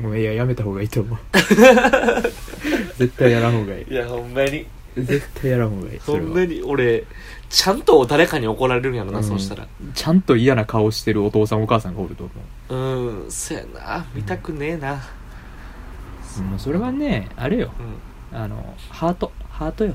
[0.00, 1.18] ごめんいややめた方がいいと思う。
[2.98, 3.86] 絶対やらん方がいい。
[3.88, 4.66] いやほんまに。
[4.96, 6.24] 絶対やらん方がいいそれは。
[6.26, 7.04] ほんまに俺
[7.48, 9.24] ちゃんと誰かに怒られるんやろな、うん。
[9.24, 9.66] そうしたら。
[9.94, 12.24] ちゃんと嫌な顔してるお父さんお母さんがおると
[12.70, 13.26] 思う。
[13.26, 14.06] んそやな。
[14.14, 15.02] 見たくねえな。
[16.38, 17.72] う、もうそれはねあれよ。
[18.32, 18.38] うん。
[18.38, 19.94] あのハートハートよ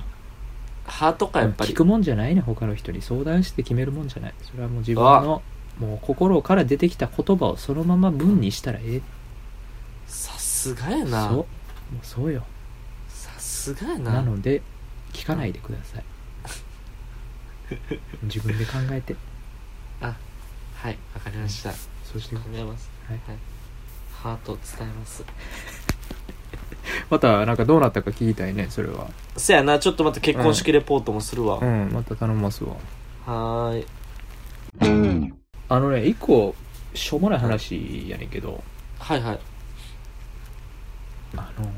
[0.88, 3.02] ハートかやっぱり聞くもんじゃないね他の人に。
[3.02, 4.34] 相談して決めるもんじゃない。
[4.42, 5.42] それはもう自分の
[5.80, 9.02] もう心から出てきた言葉をそのまま文にしたらええ。
[10.08, 11.30] さすがやな。
[11.30, 11.38] そう。
[11.38, 11.46] もう
[12.02, 12.44] そうよ。
[13.10, 14.14] さすがやな。
[14.14, 14.62] なので
[15.14, 16.04] 聞かないでください。
[18.24, 19.16] 自分で考えて。
[20.00, 21.74] はいわかりました。
[22.04, 22.90] そして考えます。
[23.08, 23.20] はい。
[24.14, 25.24] ハートを伝えます
[27.10, 29.08] またなんかどうなったか聞きたいねそれは。
[29.36, 31.90] そやなちょっとまた結婚式レポートもするわ、うん。
[31.92, 32.76] また頼ますわ。
[33.26, 33.86] はーい。
[35.70, 36.56] あのね一個
[36.94, 38.64] しょうもない話やねんけど。
[39.00, 39.40] はいはい。
[41.36, 41.70] あの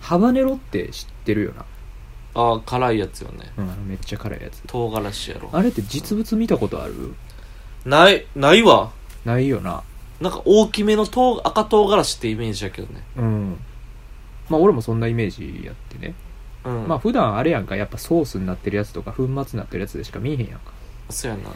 [0.00, 1.64] ハバネロって知ってるよな、
[2.34, 3.52] ああ辛いやつよね。
[3.56, 4.62] うん、あのめっちゃ辛いやつ。
[4.66, 5.50] 唐辛子やろ。
[5.52, 7.14] あれって実物見たことある？
[7.84, 8.90] ないないわ。
[9.24, 9.82] ないよな。
[10.20, 13.02] なんか大きめの唐赤唐辛子ってイメージやけどね。
[13.16, 13.60] うん
[14.48, 16.14] まあ俺もそんなイメージやってね、
[16.64, 16.88] うん。
[16.88, 17.76] まあ普段あれやんか。
[17.76, 20.72] やっぱソースになってるやつとか粉末になってるやつでしか見えへんやんか。
[21.10, 21.50] そうやな。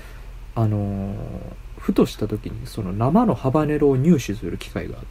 [0.54, 1.14] あのー
[1.82, 5.10] ふとした時にその生のハバネロを入手する機会があって。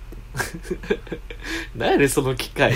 [1.75, 2.73] 何やねんその機会。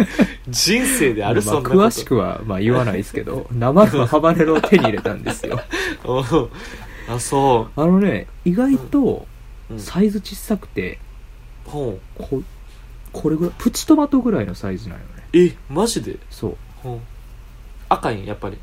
[0.46, 1.82] 人生であるまあそんなこと。
[1.82, 5.58] 詳しくはまあ言わないですけど生のハバネロを手に入れたんですよ。
[7.08, 9.26] あそあのね意外と
[9.70, 10.98] う、うん、サイズ小さくて
[11.64, 12.22] ほう。
[12.22, 12.42] こ
[13.20, 15.24] これぐらいプチトマトぐらいのサイズなんよね。
[15.32, 16.18] えマジで？
[16.30, 16.56] そう。
[16.82, 16.98] ほう。
[17.88, 18.24] 赤いん？
[18.24, 18.58] やっぱり。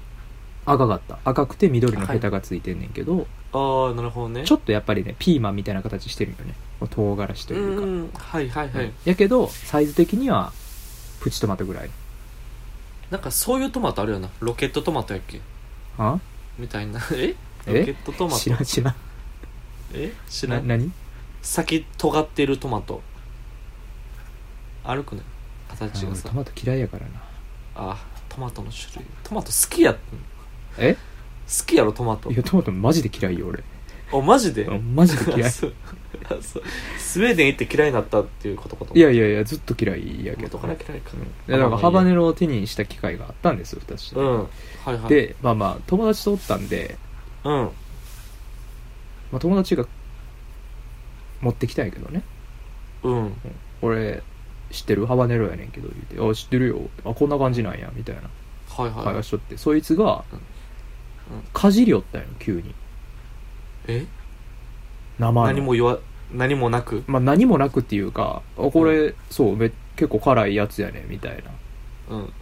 [0.65, 1.19] 赤かった。
[1.25, 4.43] 赤くて緑のヘタがついてんねんけど、ああなるほどね。
[4.45, 6.55] ちょっとやっぱりねピーマンみたいな形してるよね。
[6.89, 10.51] 唐辛子とういうか、んはいはいはい、やけどサイズ的には
[11.19, 11.89] プチトマトぐらい。
[13.11, 14.29] なんかそういうトマトあるよな。
[14.39, 15.39] ロケットトマトやっけ？
[15.97, 16.19] あ？
[16.57, 16.99] みたいな。
[17.13, 17.35] え？
[17.67, 17.79] え？
[17.79, 18.95] ロケットトマ知トらん知らん。
[19.93, 20.13] え？
[20.27, 20.91] 知らなん何？
[21.43, 23.03] 先尖ってるトマト
[24.85, 25.25] あるくない
[25.69, 27.11] 形が俺トマト嫌いやからな。
[27.75, 27.97] あ
[28.29, 29.05] トマトの種類。
[29.23, 29.99] トマト好きや好
[30.77, 30.95] え？
[31.65, 32.31] きやろトマト。
[32.31, 33.63] いやトマトマジで嫌いよ俺。
[34.13, 34.63] あマジで？
[34.63, 35.43] うんマジで嫌い。
[35.45, 35.73] あそう。
[36.25, 36.63] あそう。
[36.97, 40.57] スウェーデン行って嫌いになったっていうことかといやいやいやずっと嫌いやけど。
[40.57, 44.37] 元から嫌いかうんでだからハバネロを手にした機会があったんですよ私、うん。
[44.39, 44.47] は
[44.87, 45.09] いはい。
[45.09, 46.97] でまあまあ友達とおったんで、
[47.43, 47.53] うん。
[49.31, 49.85] まあ、友達が
[51.41, 52.23] 持ってきたんやけどね。
[53.03, 53.33] うん。
[53.81, 54.23] 俺
[54.75, 55.05] 知ってる？
[55.05, 55.87] ハバネロやねんけど。
[55.87, 57.91] 言うて「あ知ってるよ」あこんな感じなんや。
[57.95, 58.21] みたいな。
[58.69, 60.39] はいはい、会話しとって、そいつがうん。
[61.53, 62.75] かじりよったんよ急に。
[63.87, 64.05] え？
[65.17, 65.47] 生の。
[65.47, 65.99] 何も言わ
[66.31, 67.03] 何もなく？
[67.07, 71.43] まあ何もなくっていうか「あこれ、そうめ結構辛いやつやね」みたい
[72.09, 72.15] な。
[72.15, 72.33] うん。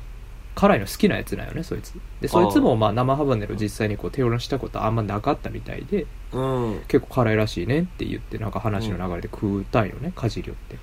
[0.55, 1.93] 辛いの好きなやつなんよねそいつ。
[2.21, 10.77] でそいつもまあ生ハバネロ実際にこう手を出したことあんまなかったみたいでうん、うん、結構辛いらしいねって言ってなんか話の流れで食うたんよね、かじりよって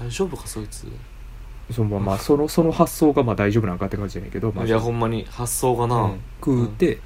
[0.00, 0.86] 大丈夫かそいつ。
[1.70, 5.96] そのまあそのその発想がまあ大丈夫なんかって感じやねんけど、まあ、いやほんまに発想がな。
[5.96, 6.20] うん。
[6.40, 6.98] 食うて、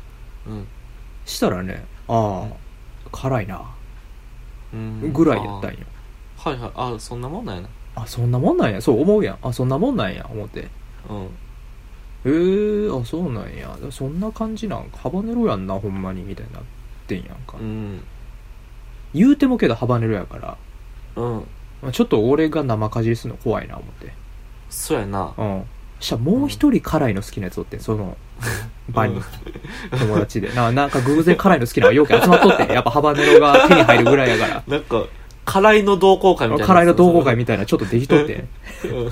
[0.46, 0.66] うん、
[1.26, 2.56] したらねああ
[3.12, 3.62] 辛いな。
[4.72, 5.12] うん。
[5.12, 5.78] ぐらいやったんよ。
[6.38, 6.72] あはいはい。
[6.74, 7.68] あそんなもんなんやな。
[7.96, 8.80] あそんなもんなんや。
[8.80, 9.38] そう思うやん。
[9.42, 10.68] あそんなもんなんや思って。
[11.08, 11.24] うん。
[11.24, 11.28] へ
[12.24, 13.76] えー、あそうなんや。
[13.90, 14.98] そんな感じなんか。
[14.98, 16.62] ハバネロやんなほんまにみたいになっ
[17.06, 18.02] てんやんか、うん。
[19.12, 20.56] 言うてもけどハバネロやから、
[21.16, 21.32] うん。
[21.32, 21.42] まあ、
[21.92, 24.12] ちょっと俺が生かじりするの怖いな思って。
[24.70, 25.32] そうやな。
[25.36, 25.64] うん。
[26.00, 27.80] したらもう一人辛いの好きなやつおってん。
[27.80, 28.16] その
[28.90, 29.98] 場に、うん。
[29.98, 30.52] 友達で。
[30.52, 32.72] ななんか偶然辛いの好きなのがよく集まっとってん。
[32.72, 34.62] やっぱハバネロが手に入るぐらいやから。
[34.68, 35.04] なんか
[35.44, 38.44] 辛いの同好会みたいな辛いの同好会みたいなちょっとできとって
[38.84, 39.10] うん。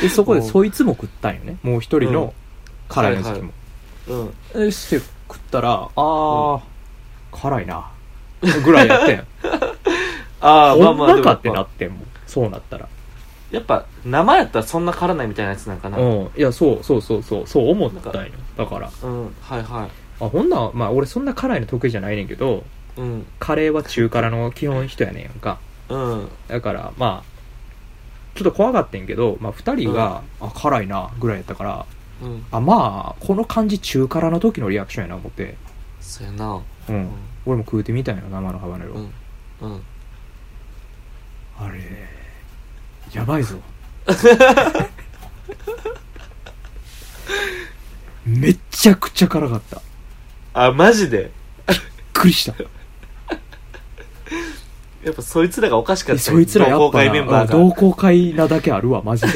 [0.00, 0.46] でそこでうん。
[0.46, 1.56] そいつも食ったんよね。
[1.62, 2.14] もう一人うん。
[2.14, 2.34] の
[2.88, 3.52] 辛いの好きも、
[4.08, 6.60] うんでして食ったらあー、
[7.32, 7.86] 辛いな。
[8.64, 9.24] ぐらいやってん
[10.42, 12.06] ああまあまかってまあでもやっぱなってんもん。
[12.26, 12.88] そうなったら。
[13.50, 15.98] やっぱ生やったらそんな辛ないみたいなやつなんかな。
[15.98, 16.04] うん。
[16.04, 18.32] うんいやそうそうそうそうそう思ったんよ。
[18.56, 18.86] だから。
[18.86, 19.88] はいは
[20.20, 22.64] あほんなまあ俺そんな辛いの得意じゃないねんけど
[22.96, 23.26] いうん。
[23.38, 25.58] カレーは中辛の基本人やねんやんか。
[25.88, 26.28] うん。
[26.48, 27.32] だからまあ
[28.34, 31.86] ちょっと怖がってんけど、まあ、2人が、あ辛いなぐらいやったから
[32.22, 32.46] うん。
[32.50, 35.56] あまあこの感じ中辛の時のリアクションやな思って。
[36.00, 36.62] そうやな。
[36.88, 37.10] うん、うん
[37.44, 39.12] 俺も食うてみたいな生のハバネロ、うん。
[39.60, 39.82] うん
[41.58, 41.80] あれ
[43.12, 43.56] やばいぞ。
[48.24, 49.76] めっちゃくちゃ辛かった。
[49.76, 49.84] びっ
[50.54, 51.30] あマジで？
[52.12, 52.54] くりした。
[55.04, 57.52] やっぱそいつらがおかしかったそいつらや同好っぱな会メンバーが。
[57.52, 59.32] 同好会なだけあるわマジで。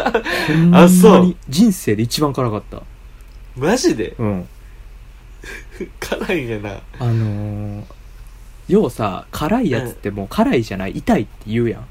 [0.72, 1.20] あそう。
[1.26, 2.82] に人生で一番辛かった。
[3.56, 4.14] マジで？
[4.18, 4.48] うん。
[6.00, 6.80] 辛いんやな。
[6.98, 7.84] あのー、
[8.68, 10.98] 要さ辛いやつってもう辛いじゃない？
[10.98, 11.86] 痛いって言うやん。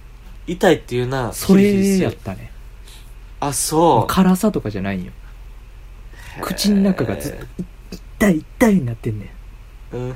[0.47, 2.51] 痛いっていうなそれやったね。
[3.39, 4.07] あそう。
[4.07, 5.11] 辛さとかじゃないんよ
[6.41, 7.45] 口の中がずっと
[8.25, 9.33] 痛い痛いになってんね
[9.93, 9.95] ん。
[9.95, 10.15] うん。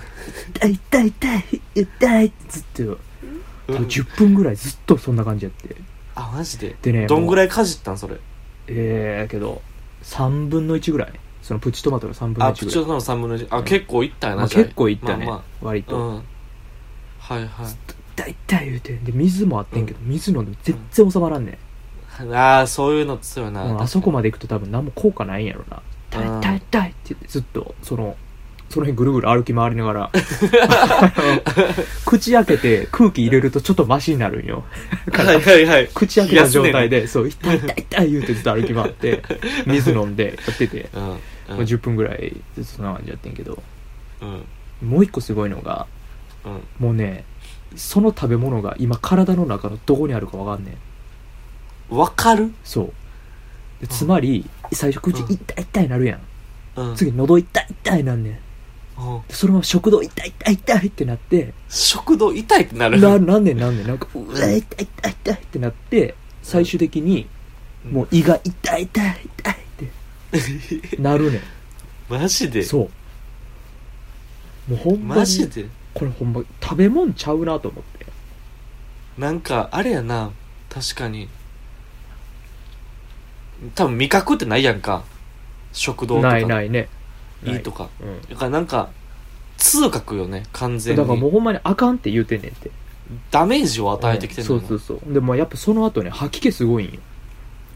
[0.55, 2.97] 痛い痛い痛い痛いってずっと。
[3.67, 5.75] 多分10分ぐらいずっとそんな感じやって。
[6.15, 6.75] あマジで？
[6.81, 8.15] でねどんぐいらいかじったんそれ？
[8.67, 9.61] ええけど
[10.03, 11.13] 3分の1ぐらい。
[11.43, 12.51] そのプチトマトの3分の1ぐらい。
[12.51, 13.63] あプチョの3分の1あ、うん。
[13.65, 14.63] 結構いったよな、まあ、じゃあ。
[14.63, 16.23] 結構いったね、まあ割と、まあうん
[17.27, 17.47] はいはい。
[18.15, 21.59] 痛い痛い言うてで水もあってんけど、水飲んでも全然収まらんね
[22.23, 25.81] ん、ああそういうの強いな、うんあそこまで行くと多分何も効果ないんやろな。
[26.09, 26.39] 痛いうん。
[26.39, 28.15] 痛い痛いって言ってずっとその
[28.69, 30.11] その辺ぐるぐる歩き回りながら。
[32.05, 34.63] 口開けて空気入れるとちょっとマシになるんよ。
[35.11, 35.89] はいはいはい。
[35.93, 39.23] 口開けた状態で、そう、痛い痛い痛い言うてずっと歩き回って、
[39.65, 41.01] 水飲んでやってて、うん。
[41.01, 41.07] うん。
[41.11, 41.17] も
[41.59, 43.61] う10分ぐらいずっとそんな感じやってんけど、
[44.21, 44.89] うん。
[44.89, 45.96] もう一個すごいのが、うん
[46.79, 47.23] もうね、
[47.75, 50.77] その食べ物が今体の中のどこにあるかわかんね
[51.91, 51.95] ん。
[51.95, 52.51] わかる？
[52.63, 52.93] そう。
[53.81, 56.21] でつまり、最初口うん痛い痛いなるやん。
[56.75, 58.33] うん次喉痛い痛いなんねん。
[58.33, 58.35] う
[59.19, 62.99] んでそのまま食道痛い痛い痛いってなって、食道痛いってなる？
[62.99, 63.87] な、なんねんなんねん。
[63.87, 67.27] なんか、うわ、痛い痛い痛いってなって、最終的に、
[67.91, 69.57] もう胃が痛い痛い痛いっ
[70.89, 71.41] てなるねん。
[72.09, 72.63] マジで？
[72.63, 72.89] そ
[74.67, 75.65] うもうほんまにマジで？
[75.97, 78.05] これほんま食べ物ちゃうなと思って。
[79.17, 80.31] なんかあれやな。
[80.69, 81.27] 確かに。
[83.73, 85.03] 多分味覚ってないやんか。
[85.73, 86.27] 食道とか。
[86.29, 86.87] ないないね。
[87.43, 87.55] い。
[87.55, 87.89] いとか。
[87.99, 88.21] うん。
[88.29, 88.89] だからなんか
[89.57, 90.43] 痛覚よね。
[90.53, 90.97] 完全に。
[90.97, 92.69] だからもうほんまにあかんって言うてんねんって。
[93.31, 95.13] ダメージを与えてきてるのそうそうそう。
[95.13, 96.99] でもやっぱその後ね吐き気すごいんよ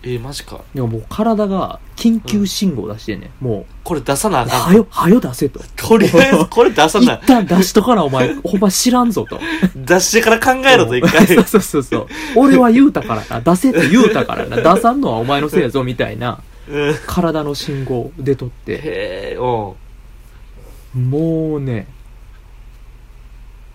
[0.03, 0.61] えー、マジか。
[0.73, 5.59] でももう体が緊急信号出してんねん、もこれ出さなあうかんはよはよ出せと。
[5.75, 9.39] とりあえずこれ出さ一な旦出しとかなお前ほんま知らんぞと。
[9.75, 11.27] 出してから考えろと一回。
[11.29, 12.07] そうそうそうそう。
[12.35, 13.41] 俺は言うたからな。
[13.41, 14.57] 出せって言うたからな。
[14.75, 16.41] 出さんのはお前のせいやぞみたいな。
[16.67, 16.95] うん。
[17.05, 18.73] 体の信号出とって。
[18.73, 18.81] へ
[19.35, 19.75] えお
[20.95, 21.87] もうね。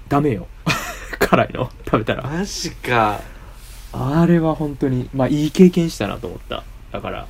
[0.08, 0.48] ダメよ。
[1.20, 1.70] 辛いの。
[1.84, 2.24] 食べたら。
[2.24, 3.20] マジか
[3.98, 6.64] あれは本当にまあいい経験したなと思った。
[6.92, 7.26] だから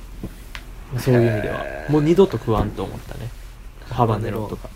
[0.97, 1.63] そういう意味では。
[1.89, 3.29] もう二度と食わんと思ったね。
[3.89, 4.69] ハバネロとか。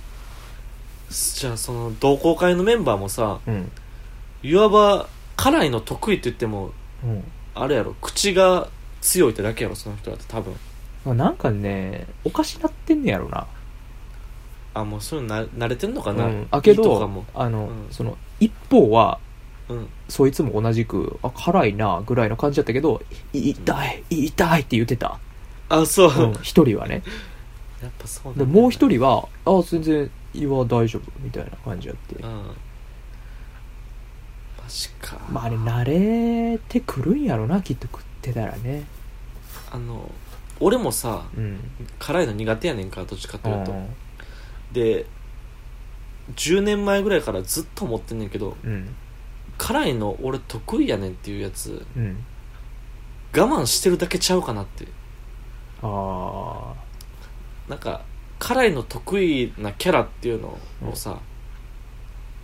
[1.10, 3.71] じゃあその同好会のメンバーもさうん。
[4.43, 6.71] いわば辛いの得意って言っても
[7.04, 7.23] うん。
[7.54, 8.69] あれやろ口が
[9.01, 10.56] 強いってだけやろその人だって多分。
[11.06, 13.47] まあ、なんかねおかしなってんねやろな。
[14.73, 17.25] あもうそういうのな慣れてんのかな、うん、あけども。
[17.34, 17.88] あの、うん。
[17.91, 19.19] その一方は
[19.71, 19.89] うん。
[20.10, 23.01] そいつも同じくあ辛いなぐらいの感じだったけど
[23.34, 25.19] い痛い痛いって言ってた。
[25.69, 27.03] あそう、うん一人はね。
[27.81, 32.15] やっぱそうなんでだもう一人はあ全然胃は大丈夫みたいな感じやって。
[32.15, 32.21] うん。
[32.21, 32.53] マ
[34.67, 38.86] ジか、まああれ慣れてくるんやろなきっと食ってたらね。
[39.71, 40.10] あの
[40.60, 41.60] 俺もさうん。
[42.00, 43.71] 辛いの苦手やねんかどっちかというと。
[43.71, 43.87] うん。
[44.73, 45.06] で
[46.35, 48.96] 10年前ぐらいからずっと思ってんねんけどうん
[49.62, 51.85] 辛いの俺得意やねんっていうやつ。
[51.95, 52.25] うん。
[53.37, 54.87] 我慢してるだけちゃうかなって。
[55.83, 56.73] あ
[57.69, 58.01] なんか
[58.39, 60.57] 辛いの得意なキャラっていうの
[60.89, 61.19] をさ、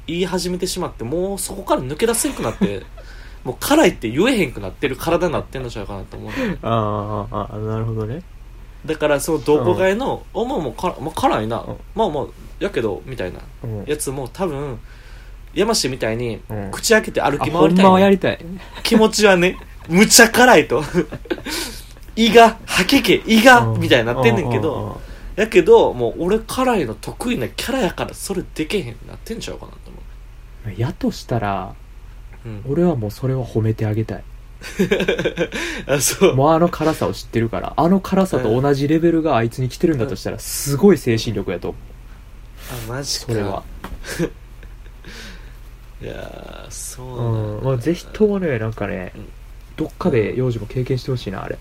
[0.06, 2.84] 言い始めてしまってもうそこから抜け出せんくなって
[3.44, 8.22] もう辛いって言えへんくなってる体になってんのちゃうかなと思うーあーあーなるほどね。
[8.86, 11.78] だからその同好会の「おまあもう辛いな、うん。
[11.96, 12.26] まあまあ
[12.60, 13.86] やけど」みたいなうん。
[13.86, 14.80] やつも多分
[15.58, 16.72] 山下みたいにうん。
[16.72, 18.40] 口開けて歩あほんき回りたいはやりたい。
[18.84, 19.58] 気持ちはね
[19.90, 20.84] むちゃ辛いと。
[22.16, 23.82] 胃が吐けけ胃がうん。
[23.82, 25.02] みたいになってんねんけううど
[25.36, 30.00] やけどもう俺辛いの得意なキャラやからそれでけへんなってんちゃうかなと思
[30.68, 30.70] う。
[30.70, 31.74] んやとしたら
[32.46, 34.24] う、うん、俺はもうそれは褒めてあげたい。
[35.88, 36.36] あそう。
[36.36, 42.92] もうあの辛さを知ってるからあの辛さと同じレベルがあいつに来てるんだとしたらすごい精神力やと思う。
[42.92, 43.26] あマジか。
[43.28, 43.64] それは
[46.02, 47.24] いやーそううな。
[47.24, 49.30] んん、まあ、ぜひともねなんかねうん。
[49.76, 51.58] どっかで幼児も経験してほしいなあれ。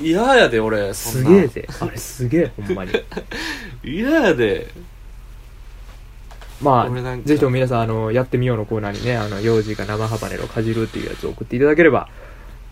[0.00, 1.28] 嫌やで俺そんな。
[1.28, 1.68] すげえぜ。
[1.80, 2.92] あれすげえほんまに。
[3.84, 4.68] 嫌やで。
[6.60, 7.22] ま俺なんか。
[7.24, 12.08] あぜひとも皆さんあのやってみようのコーナーにねあの幼児が生ハバネロをかじるっていうやつを送っていただければ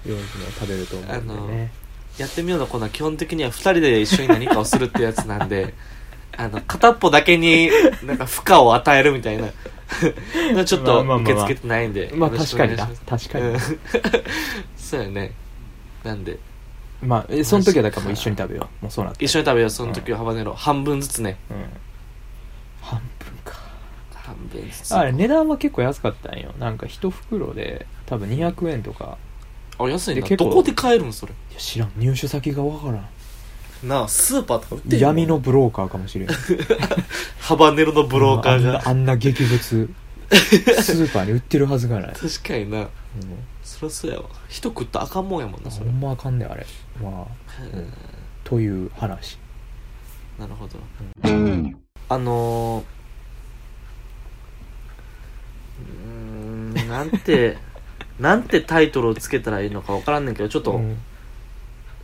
[0.07, 0.27] 幼児も
[0.59, 1.73] 食べると思うんでね。
[2.19, 5.75] やってみようのコーナー基本的には2人で一緒に何かをするってやつなんで
[6.39, 7.71] あの片っぽだけに
[8.05, 9.49] なんか負荷を与えるみたいな。
[10.65, 11.35] ちょっとまあまあまあまあ。
[11.35, 12.89] 受け付けてないんでまあよろし確かにな。
[13.07, 13.61] 確かにうん
[14.77, 15.33] そうやね。
[16.03, 16.39] なんで。
[17.03, 18.85] まあえその時はだからもう一緒に食べよう。
[18.85, 19.71] もうそうなって一緒に食べよう。
[19.71, 20.55] その時はハバネロ。
[20.55, 21.37] 半分ずつね。
[21.51, 21.57] うん。
[22.81, 23.59] 半分か。
[24.15, 24.95] 半分ずつ。
[24.97, 26.53] あれ値段は結構安かったんよ。
[26.59, 29.19] なんか一袋で多分200円とか。
[29.79, 30.23] あ安いな。
[30.23, 31.33] で結構どこで買えるんそれ？
[31.51, 31.93] いや知らん。
[31.97, 33.09] 入手先がわからん
[33.85, 36.29] なあスーパーとか売ってんの闇のブローカーかもしれん。
[37.41, 39.59] ハバネロのブローカーあんがなあんな劇物。
[39.59, 42.79] スーパーに売ってるはずがない、確かにな。
[42.81, 42.89] うん。
[43.63, 44.25] そりゃそうやわ。
[44.49, 45.91] 人食ったらあかんもんやもんなそれ。
[45.91, 46.67] ほんまあかんねんあれ。
[47.01, 47.13] まあ
[47.63, 47.93] うん。
[48.43, 49.39] という話。
[50.39, 50.79] なるほど。
[52.09, 52.85] あのー
[55.81, 57.57] うーんなんて
[58.19, 60.99] なんてタイトルをつけたらいいのか分からんねんけどちょっと、うん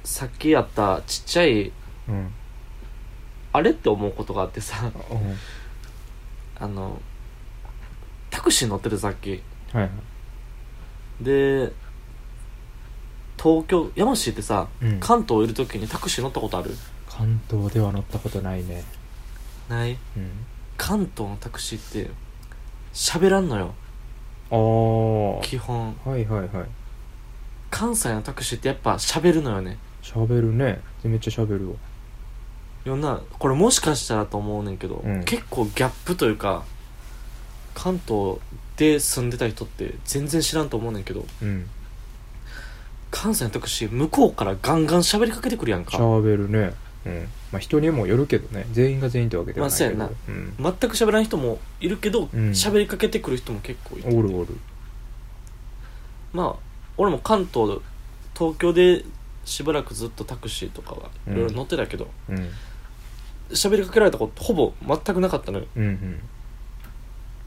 [0.04, 1.72] さっきやったちっちゃい
[2.08, 2.32] うん。
[3.52, 5.36] あれって思うことがあってさうん。
[6.58, 7.00] あの
[8.30, 9.42] タクシー乗っててさっき。
[9.72, 9.90] はいはい。
[11.24, 11.72] で
[13.42, 15.00] 東京山市ってさ、うん。
[15.00, 16.70] 関東いる時にタクシー乗ったことある？
[17.08, 18.84] 関東では乗ったことないね。
[19.68, 19.92] ない？
[20.16, 20.30] うん。
[20.76, 22.10] 関東のタクシーって
[22.92, 23.74] 喋らんのよ。
[24.50, 25.96] ああ基本。
[26.04, 26.66] はいはいはい。
[27.70, 30.80] 関西のタクシーってやっぱ喋るのよね喋るね。
[31.04, 31.74] めっちゃ喋るわ。
[32.84, 35.24] いろんなこれもしかしたらと思うねんけど、うん。
[35.24, 36.64] 結構ギャップというか
[37.74, 38.38] 関東
[38.76, 41.68] で住んでた人って全然知らんと思うねんけどうん。
[43.10, 45.96] 関西のタクシー向こうからガンガン喋りかけてくるやんか。
[45.98, 46.72] 喋るね。
[47.04, 47.28] うん。
[47.52, 48.66] まあ人にもよるけどね。
[48.72, 50.54] 全員が全員ってわけではないけど、まあうん。
[50.58, 52.50] 全く喋らん人もいるけどうん。
[52.50, 54.08] 喋、りかけてくる人も結構いて。
[54.08, 54.56] おるおる。
[56.32, 56.62] まあ
[56.96, 57.80] 俺も関東
[58.34, 59.04] 東京で
[59.44, 62.50] しばらくずっとタクシーとかはいろいろ乗ってたけどうん。
[63.50, 65.66] 喋、りかけられたことほぼ全くなかったのよ。
[65.76, 66.20] うんうん。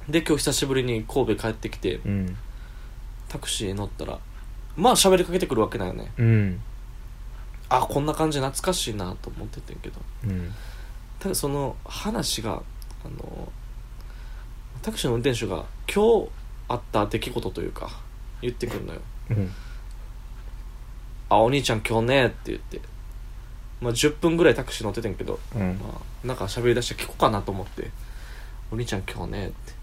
[0.10, 2.38] で今日久しぶりに神戸帰ってきてうん。
[3.30, 4.20] タクシー乗ったら
[4.76, 6.12] まあ喋りかけてくるわけだよね。
[6.18, 6.62] うん。
[7.70, 10.02] あこんな感じ懐かしいなと思っててんけど。
[10.26, 10.54] うん。
[11.20, 12.62] ただその話が
[13.06, 13.52] あの
[14.82, 16.30] タクシーの運転手が今日
[16.68, 17.90] あった出来事というか
[18.42, 19.02] 言ってくるのよ。
[19.30, 19.52] うん
[21.34, 22.82] 「あお兄ちゃん今日ね」って言って。
[23.82, 25.78] まあ10分ぐらいタクシー乗っててんけど、うん。
[25.78, 27.92] まあ、なんか喋り出して聞こうかなと思って
[28.72, 29.74] 「お兄ちゃん今日ね」って。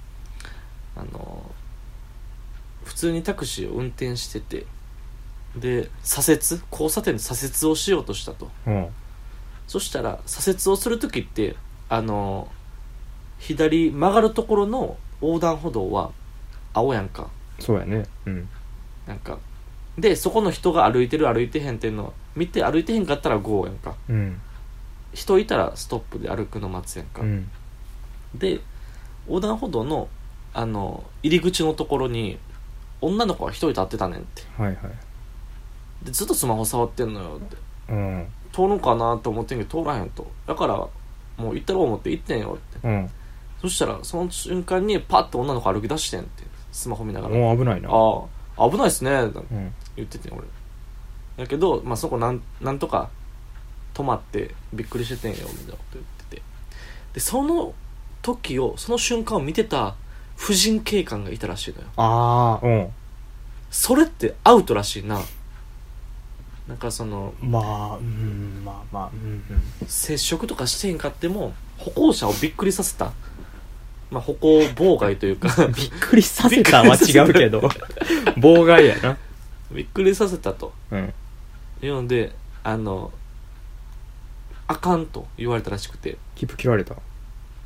[0.97, 1.51] あの
[2.85, 4.67] 普通にタクシーを運転してて。
[5.57, 8.51] で左折交差点で左折をしようとしたと。
[8.67, 8.89] うん。
[9.67, 11.57] そしたら左折をする時って
[11.89, 12.49] あの
[13.39, 16.13] 左曲がるところの横断歩道は
[16.73, 17.29] 青やんか。
[17.59, 18.05] そうやね。
[18.27, 18.49] うん。
[19.07, 19.39] なんか
[20.01, 23.95] でそこの人が歩いてる歩いてへんっていうのを見て歩いてへんかったら GO やんか。
[24.09, 24.41] うん。
[25.13, 27.51] 人いたらストップで歩くの待つやんか、うん。
[28.35, 28.61] で
[29.27, 30.09] 横断歩道の
[30.55, 32.39] あの入り口のところに
[33.01, 34.43] 女の子が一人立ってたねんって。
[34.57, 34.77] はいはい。
[36.05, 37.57] でずっとスマホ触ってんのよって。
[37.91, 38.27] うん。
[38.53, 40.31] 通るんかなと思ってんけど通らへんと。
[40.47, 42.89] だからもう行ったろう思って行ってんよって。
[42.89, 43.11] うん。
[43.61, 46.45] そしたらその瞬間にパッと女の子歩き出してんって。
[46.73, 47.35] スマホ見ながら。
[47.35, 47.91] もう危ないな。
[47.91, 49.11] ああ危ないっすね。
[49.11, 50.45] うん言っててん俺。
[51.37, 53.11] やけど、まあ、そこなんなんとか
[53.95, 56.43] 止まってびっくりしててんよみたいなこと言ってて。
[57.15, 57.75] でその
[58.23, 59.97] 時をその瞬間を見てた
[60.37, 61.89] 婦人警官がいたらしいのよ。
[61.97, 62.89] ああうん。
[63.71, 65.21] それってアウトらしいな。
[66.69, 67.59] なんかそのま
[67.95, 69.43] あうんまあまあうん
[69.89, 73.13] 接触とかしてへんかっても歩行者をびっくりさせた。
[74.11, 75.65] まあ歩行妨害というか。
[75.65, 77.61] う んびっくりさせたは違うけど。
[78.37, 79.19] 妨害やな
[79.73, 80.73] びっくりさせたと。
[80.91, 81.15] うん。
[81.83, 83.13] いうのであの
[84.67, 86.19] あかんと言われたらしくて。
[86.35, 86.97] 切符切られた？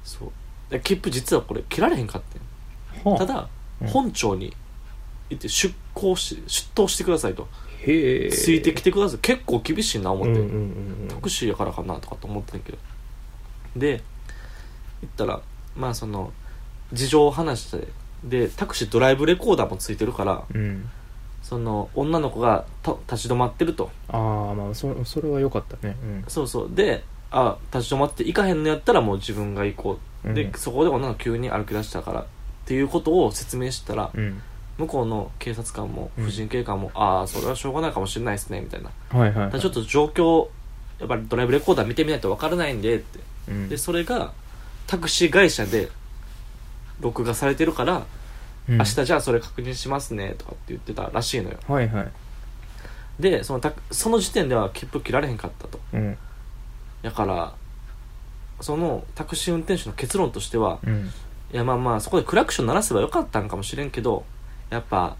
[0.04, 0.30] そう。
[0.70, 3.18] で切符実はこれ切られへんかってんはあ。
[3.18, 3.48] ただ、
[3.80, 3.88] うん。
[3.88, 4.54] 本庁に
[5.30, 7.48] 行って出向し出頭してくださいと。
[7.80, 8.30] へえ。
[8.30, 9.18] ついてきてください。
[9.18, 12.78] 結構厳しいな思って、うんうんうんうんタクシーやからかなとかと思ってんけど。
[13.76, 14.02] で
[15.02, 15.42] 行ったら
[15.76, 16.32] まあその
[16.92, 17.88] 事情を話して
[18.22, 20.88] でタクシードライブレコーダーもついてるからうん
[21.54, 23.90] その女の子がと立ち止まってると。
[24.08, 25.96] ああまあそそれは良かったね。
[26.26, 26.70] そうそう。
[26.74, 30.34] であ立ち止まって行かへんのやったらもう自分が行こう、うん。
[30.34, 32.24] でそこで女の子急に歩き出したからっ
[32.66, 34.42] ていうことを説明したら、うん。
[34.78, 40.48] 向こうの警察官もうん婦人警官も、ああそれはしょうがないかもしれないですねみたいな、はいはい、はい、ちょっと状況
[40.98, 43.20] やっぱりドライブレコーダー見てみないと分からないんでって。
[43.48, 43.68] うん。
[43.68, 44.32] でそれが
[44.88, 45.88] タクシー会社で
[46.98, 48.04] 録画されてるから、
[48.68, 48.78] うん。
[48.78, 51.58] 明日じゃあそれ確認しますねとかって言ってたらしいのよ。
[51.68, 52.12] はいはい。
[53.20, 55.80] でそのタクその時点では切符切られへんかったと。
[55.92, 56.18] うん。
[57.02, 57.54] だから
[58.60, 61.10] そのタクシー運転手の結論としてはうん。
[61.52, 64.24] いやまあまあそこでクラクション鳴らせばよかったんかもしれんけど
[64.70, 65.16] やっぱ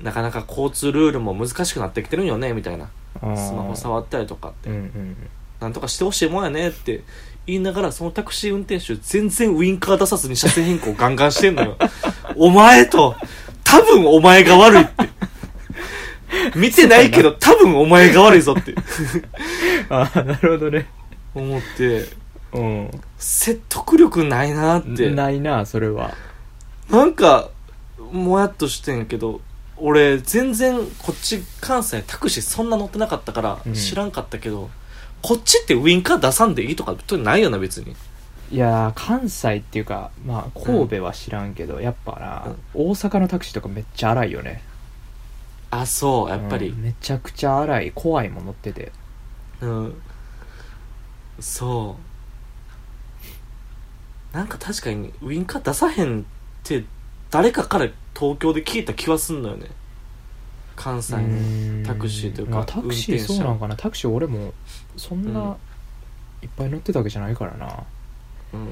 [0.00, 2.88] なかなか交通ルールも難しくなってきてるんよねみたいな。
[3.18, 5.16] スマホ触ったりとかって、うんうん
[5.60, 7.02] なんとかしてほしいもんやねって
[7.46, 11.76] 言いながらそのタクシー運転手全然ウインカー出さずに車線変更ガンガンしてんのよ。
[12.36, 13.14] お前と
[13.62, 15.08] 多分お前が悪いって。
[16.54, 18.74] 見てないけど多分お前が悪いぞって。
[19.88, 20.86] ああなるほどね。
[21.34, 22.08] 思って。
[22.52, 22.90] うん。
[23.16, 25.10] 説得力ないなって。
[25.10, 26.14] ないなそれは。
[26.90, 27.50] なんか
[28.12, 29.40] もやっとしてんやけど
[29.76, 33.74] 俺全然こっち関西タクシーそんな乗ってなかったからうん。
[33.74, 34.70] 知らんかったけど、
[35.26, 37.96] こっちってウインカー出さんでいいとかないよな別に。
[38.52, 44.62] いやー関西っていうかまあ神戸は知らんけど、やっぱな、大阪のタクシーとかめっちゃ荒いよね。
[45.72, 46.68] あそうやっぱり。
[46.68, 48.92] うんめちゃくちゃ荒い怖いもん乗ってて。
[49.60, 50.00] うん、
[51.40, 51.96] そ
[54.32, 54.36] う。
[54.36, 56.22] なんか確かにウインカー出さへんっ
[56.62, 56.84] て
[57.32, 59.66] 誰かから東京で聞いた気はすんのよね。
[60.76, 61.82] 関西うん。
[61.82, 63.74] のタクシーというかまあタクシーそうなんかな。
[63.74, 64.54] タクシー俺も
[64.96, 65.34] そんうん。
[65.34, 65.56] な
[66.42, 67.66] いっぱい乗ってたわけじゃないからな、
[68.52, 68.68] うん。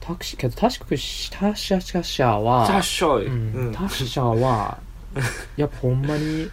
[0.00, 3.52] タクシーけど確かし他社社はじゃあしょい、うん。
[3.68, 3.72] うん。
[3.72, 4.78] 他社は
[5.56, 6.50] やっぱほんまに、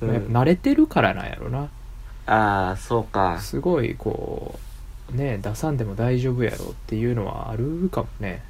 [0.00, 0.12] うん。
[0.12, 1.68] やっぱ慣れてるからなんやろな。
[2.26, 3.38] ああそうか。
[3.40, 4.58] すごいこ
[5.12, 8.42] うね出さんでも大丈夫やろっていうのはあるかもね。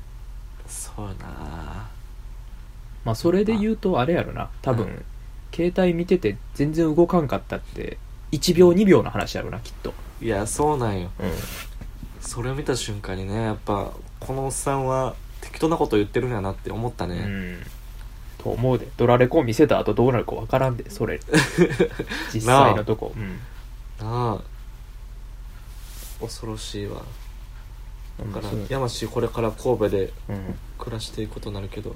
[0.66, 1.88] そうやな。
[3.04, 4.48] まあそれで言うとあれやろな。
[4.60, 5.04] 多分、うん。
[5.54, 7.98] 携帯見てて全然動かんかったって
[8.32, 9.92] 1秒2秒の話やろなきっと。
[10.20, 11.10] いやそうなんよ。
[11.20, 11.30] うん。
[12.20, 17.62] それを見た瞬間にねやっぱこのおっさんは適当なこと言ってるんやなって思ったね、うん。
[18.38, 18.88] と思うで。
[18.96, 21.20] ドラレコ見せた後どうなるかわからんでそれ。
[22.32, 23.12] 実際のとこ。
[23.14, 23.38] うん。
[23.98, 24.40] なあ。
[26.20, 27.02] 恐ろしいわ。
[28.18, 30.54] だから山氏これから神戸でうん。
[30.78, 31.94] 暮らしていくことになるけど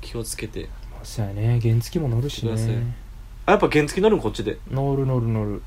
[0.00, 0.70] 気をつけて。
[0.90, 1.60] まあそうやね。
[1.60, 2.94] 原付も乗るしね
[3.46, 5.62] あやっぱ原付乗るんこっちで、乗る乗る乗る。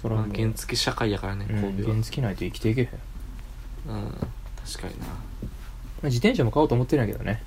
[0.00, 2.88] そらまあ、もう原付社会やからねうん神戸は、原付ないと生きていけへん、
[3.86, 5.06] まうん、確かにな。
[5.06, 5.10] あ、
[6.04, 7.42] 自転車も買おうと思ってるんやけどね。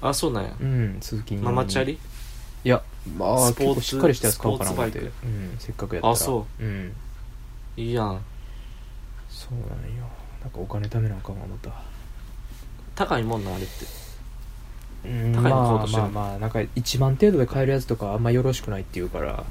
[0.00, 0.54] あそうなんや。
[0.60, 1.42] うん通勤用に。
[1.42, 1.98] ママチャリ？
[2.64, 2.82] いや
[3.18, 4.92] まあスポーツ結構しっかりしたやつ買おうかな思って。
[4.92, 6.12] スポーツうんせっかくやったら。
[6.12, 6.64] あそう。
[6.64, 6.92] ん。
[7.76, 8.20] いいやん。
[9.28, 10.08] そうなのよ。
[10.40, 11.70] なんかお金貯めなあかんわ思った。
[12.94, 13.84] 高いもんなあれって
[15.04, 19.44] うん高いの買おうまあとしてるまあまあなんか1万程度で買えるやつとかあんまよろしくないっていうから、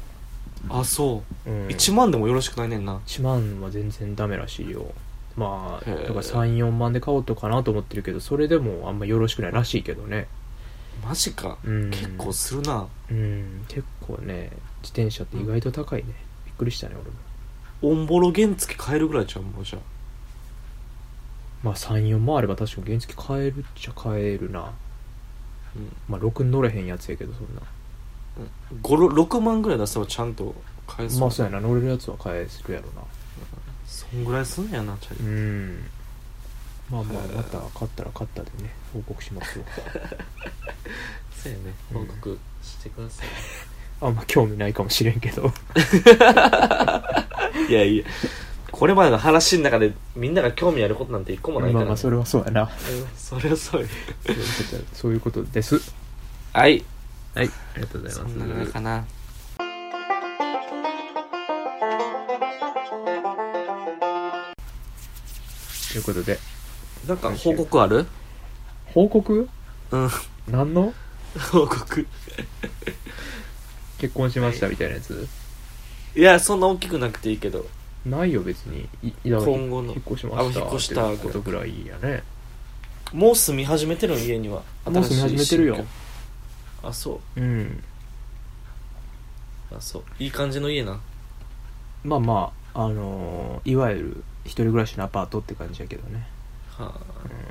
[0.70, 1.50] あそう。
[1.50, 3.00] うん、1万でもよろしくないねんな。
[3.06, 4.94] 1万は全然ダメらしいよ。
[5.36, 10.28] まあへえだから34万で買おうとかなと思ってるけどそれでもあんまよろしくないらしいけどね。
[11.04, 11.90] マジか、うん。
[11.90, 12.88] 結構するな。
[13.10, 16.14] うん結構ね自転車って意外と高いね、
[16.46, 16.96] びっくりしたね
[17.82, 17.98] 俺も。
[18.00, 19.82] オンボロ原付買えるぐらいちゃうもうじゃあ。
[21.64, 24.62] まあ34万あれば確かに原付買えるっちゃ買えるな。
[24.62, 24.68] うん
[26.08, 27.62] まあ6に乗れへんやつやけどそんな。
[28.82, 30.56] 5 6万ぐらい出せばちゃんと
[30.88, 31.60] 買えそうまあそうやな。
[31.60, 33.02] 乗れるやつは買えるやろな。
[33.86, 35.26] そんぐらいすんねやなチャリ。
[35.26, 35.84] うん。
[36.90, 39.66] まあまあまた買ったら買ったでね報告しますよ
[41.42, 41.74] そうやね。
[41.94, 42.06] うん。
[42.06, 43.28] 報告してください、
[44.02, 45.52] あんま興味ないかもしれんけど。
[47.70, 48.06] いやいや
[48.82, 52.64] これまでの話の中でみんなが興味あることなんて一個もないから、まあまあそれはそうやな。
[52.64, 52.68] うん
[53.16, 53.88] それはそうよ
[54.92, 55.80] そういうことです。
[56.52, 56.84] はい。
[57.36, 57.46] はい。
[57.46, 58.32] ありがとうございそます。
[58.34, 59.06] んな中かな。
[65.92, 66.40] ということで。
[67.08, 68.08] なんか報告ある？
[68.88, 69.48] 報告？
[69.92, 70.10] うん。
[70.50, 70.92] 何の？
[71.52, 72.08] 報告。
[74.00, 75.28] 結婚しましたみたいなやつ？
[76.16, 77.68] いやそんな大きくなくていいけど
[78.06, 78.88] ないよ別に。
[79.04, 79.94] いいや今後の。
[79.94, 80.60] 引っ越しました。
[80.62, 81.14] あ引っ越した。
[81.14, 82.24] ってことぐらいやね。
[83.14, 84.20] もう住み始めてるの？
[84.20, 84.64] 家には。
[84.86, 85.86] もう住み始めてるよ。
[86.82, 87.42] あそう。
[87.42, 87.84] うん。
[89.72, 90.04] あそう。
[90.20, 91.00] いい感じの家な。
[92.04, 96.26] まあまああのーいわゆる一人暮らしのアパートって感じやけどね、
[96.70, 97.02] はあ、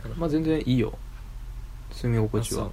[0.05, 0.19] うん。
[0.19, 0.99] まあ全然いいよ。
[1.93, 2.63] 住み心地は。
[2.63, 2.73] あそう。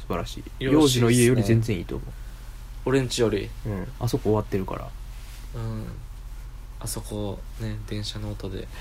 [0.00, 0.64] 素晴らしい。
[0.64, 0.96] よろし。
[0.96, 2.04] いっすね幼児の家より全然いいと思
[2.86, 3.50] 俺んちより。
[3.66, 4.88] う、うん、あそこ終わってるから。
[5.56, 5.84] うん
[6.80, 8.66] あそこね電車の音で。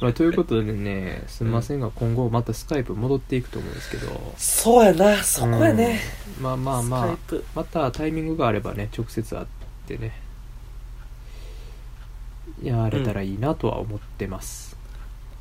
[0.00, 4.34] まあ、ということでねすみませんが今後またスカイプ戻っていくと思うんですけど。
[4.36, 6.00] そうやなそこやね、
[6.38, 6.42] うん。
[6.42, 7.44] まあまあまあスカイプ。
[7.54, 9.46] またタイミングがあればね直接会っ
[9.86, 10.20] てね。
[12.62, 14.76] やれたらいいなとは思ってます、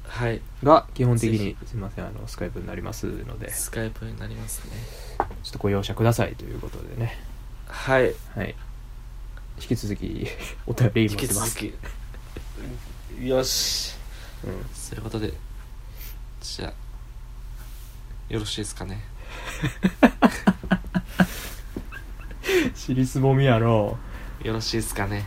[0.08, 0.42] はい。
[0.64, 3.48] が基本的ぜにすみませんあのスカイプになりますので。
[3.48, 4.72] ちょスカイプになりますね。
[5.20, 7.18] っとご容赦くださいということでね。
[7.68, 8.14] はい。
[8.36, 8.56] はい
[9.62, 10.28] 引き続き
[10.68, 11.74] お便り引き待ってます続
[13.20, 13.28] き。
[13.28, 13.96] よし。
[14.46, 14.66] うん。
[14.74, 15.34] そういうことで。
[16.42, 19.00] じゃあよろしいですかね。
[22.76, 23.98] 尻すぼみやろ
[24.44, 25.26] よろしいですかね。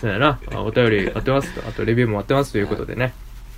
[0.00, 0.38] そうやな。
[0.52, 1.52] あお便り待ってます。
[1.54, 2.52] とあとレビューも待ってます。
[2.52, 3.12] ということでね。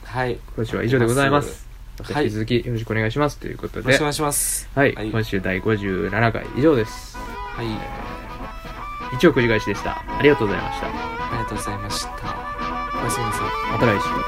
[0.04, 0.38] はい。
[0.54, 1.66] 今週は以上でございます。
[1.98, 2.24] またはい。
[2.24, 3.38] 引き続きよろしくお願いします。
[3.38, 4.68] ということろしくお願いします。
[4.74, 5.10] はい、はい。
[5.10, 7.16] 今週第57回以上です。
[7.16, 8.21] はい
[9.12, 10.02] 一応繰り返しでした。
[10.06, 10.86] ありがとうございました。
[10.86, 10.90] あ
[11.32, 12.10] りがとうございました。
[13.00, 13.72] おやすみなさい。
[13.72, 14.21] また来週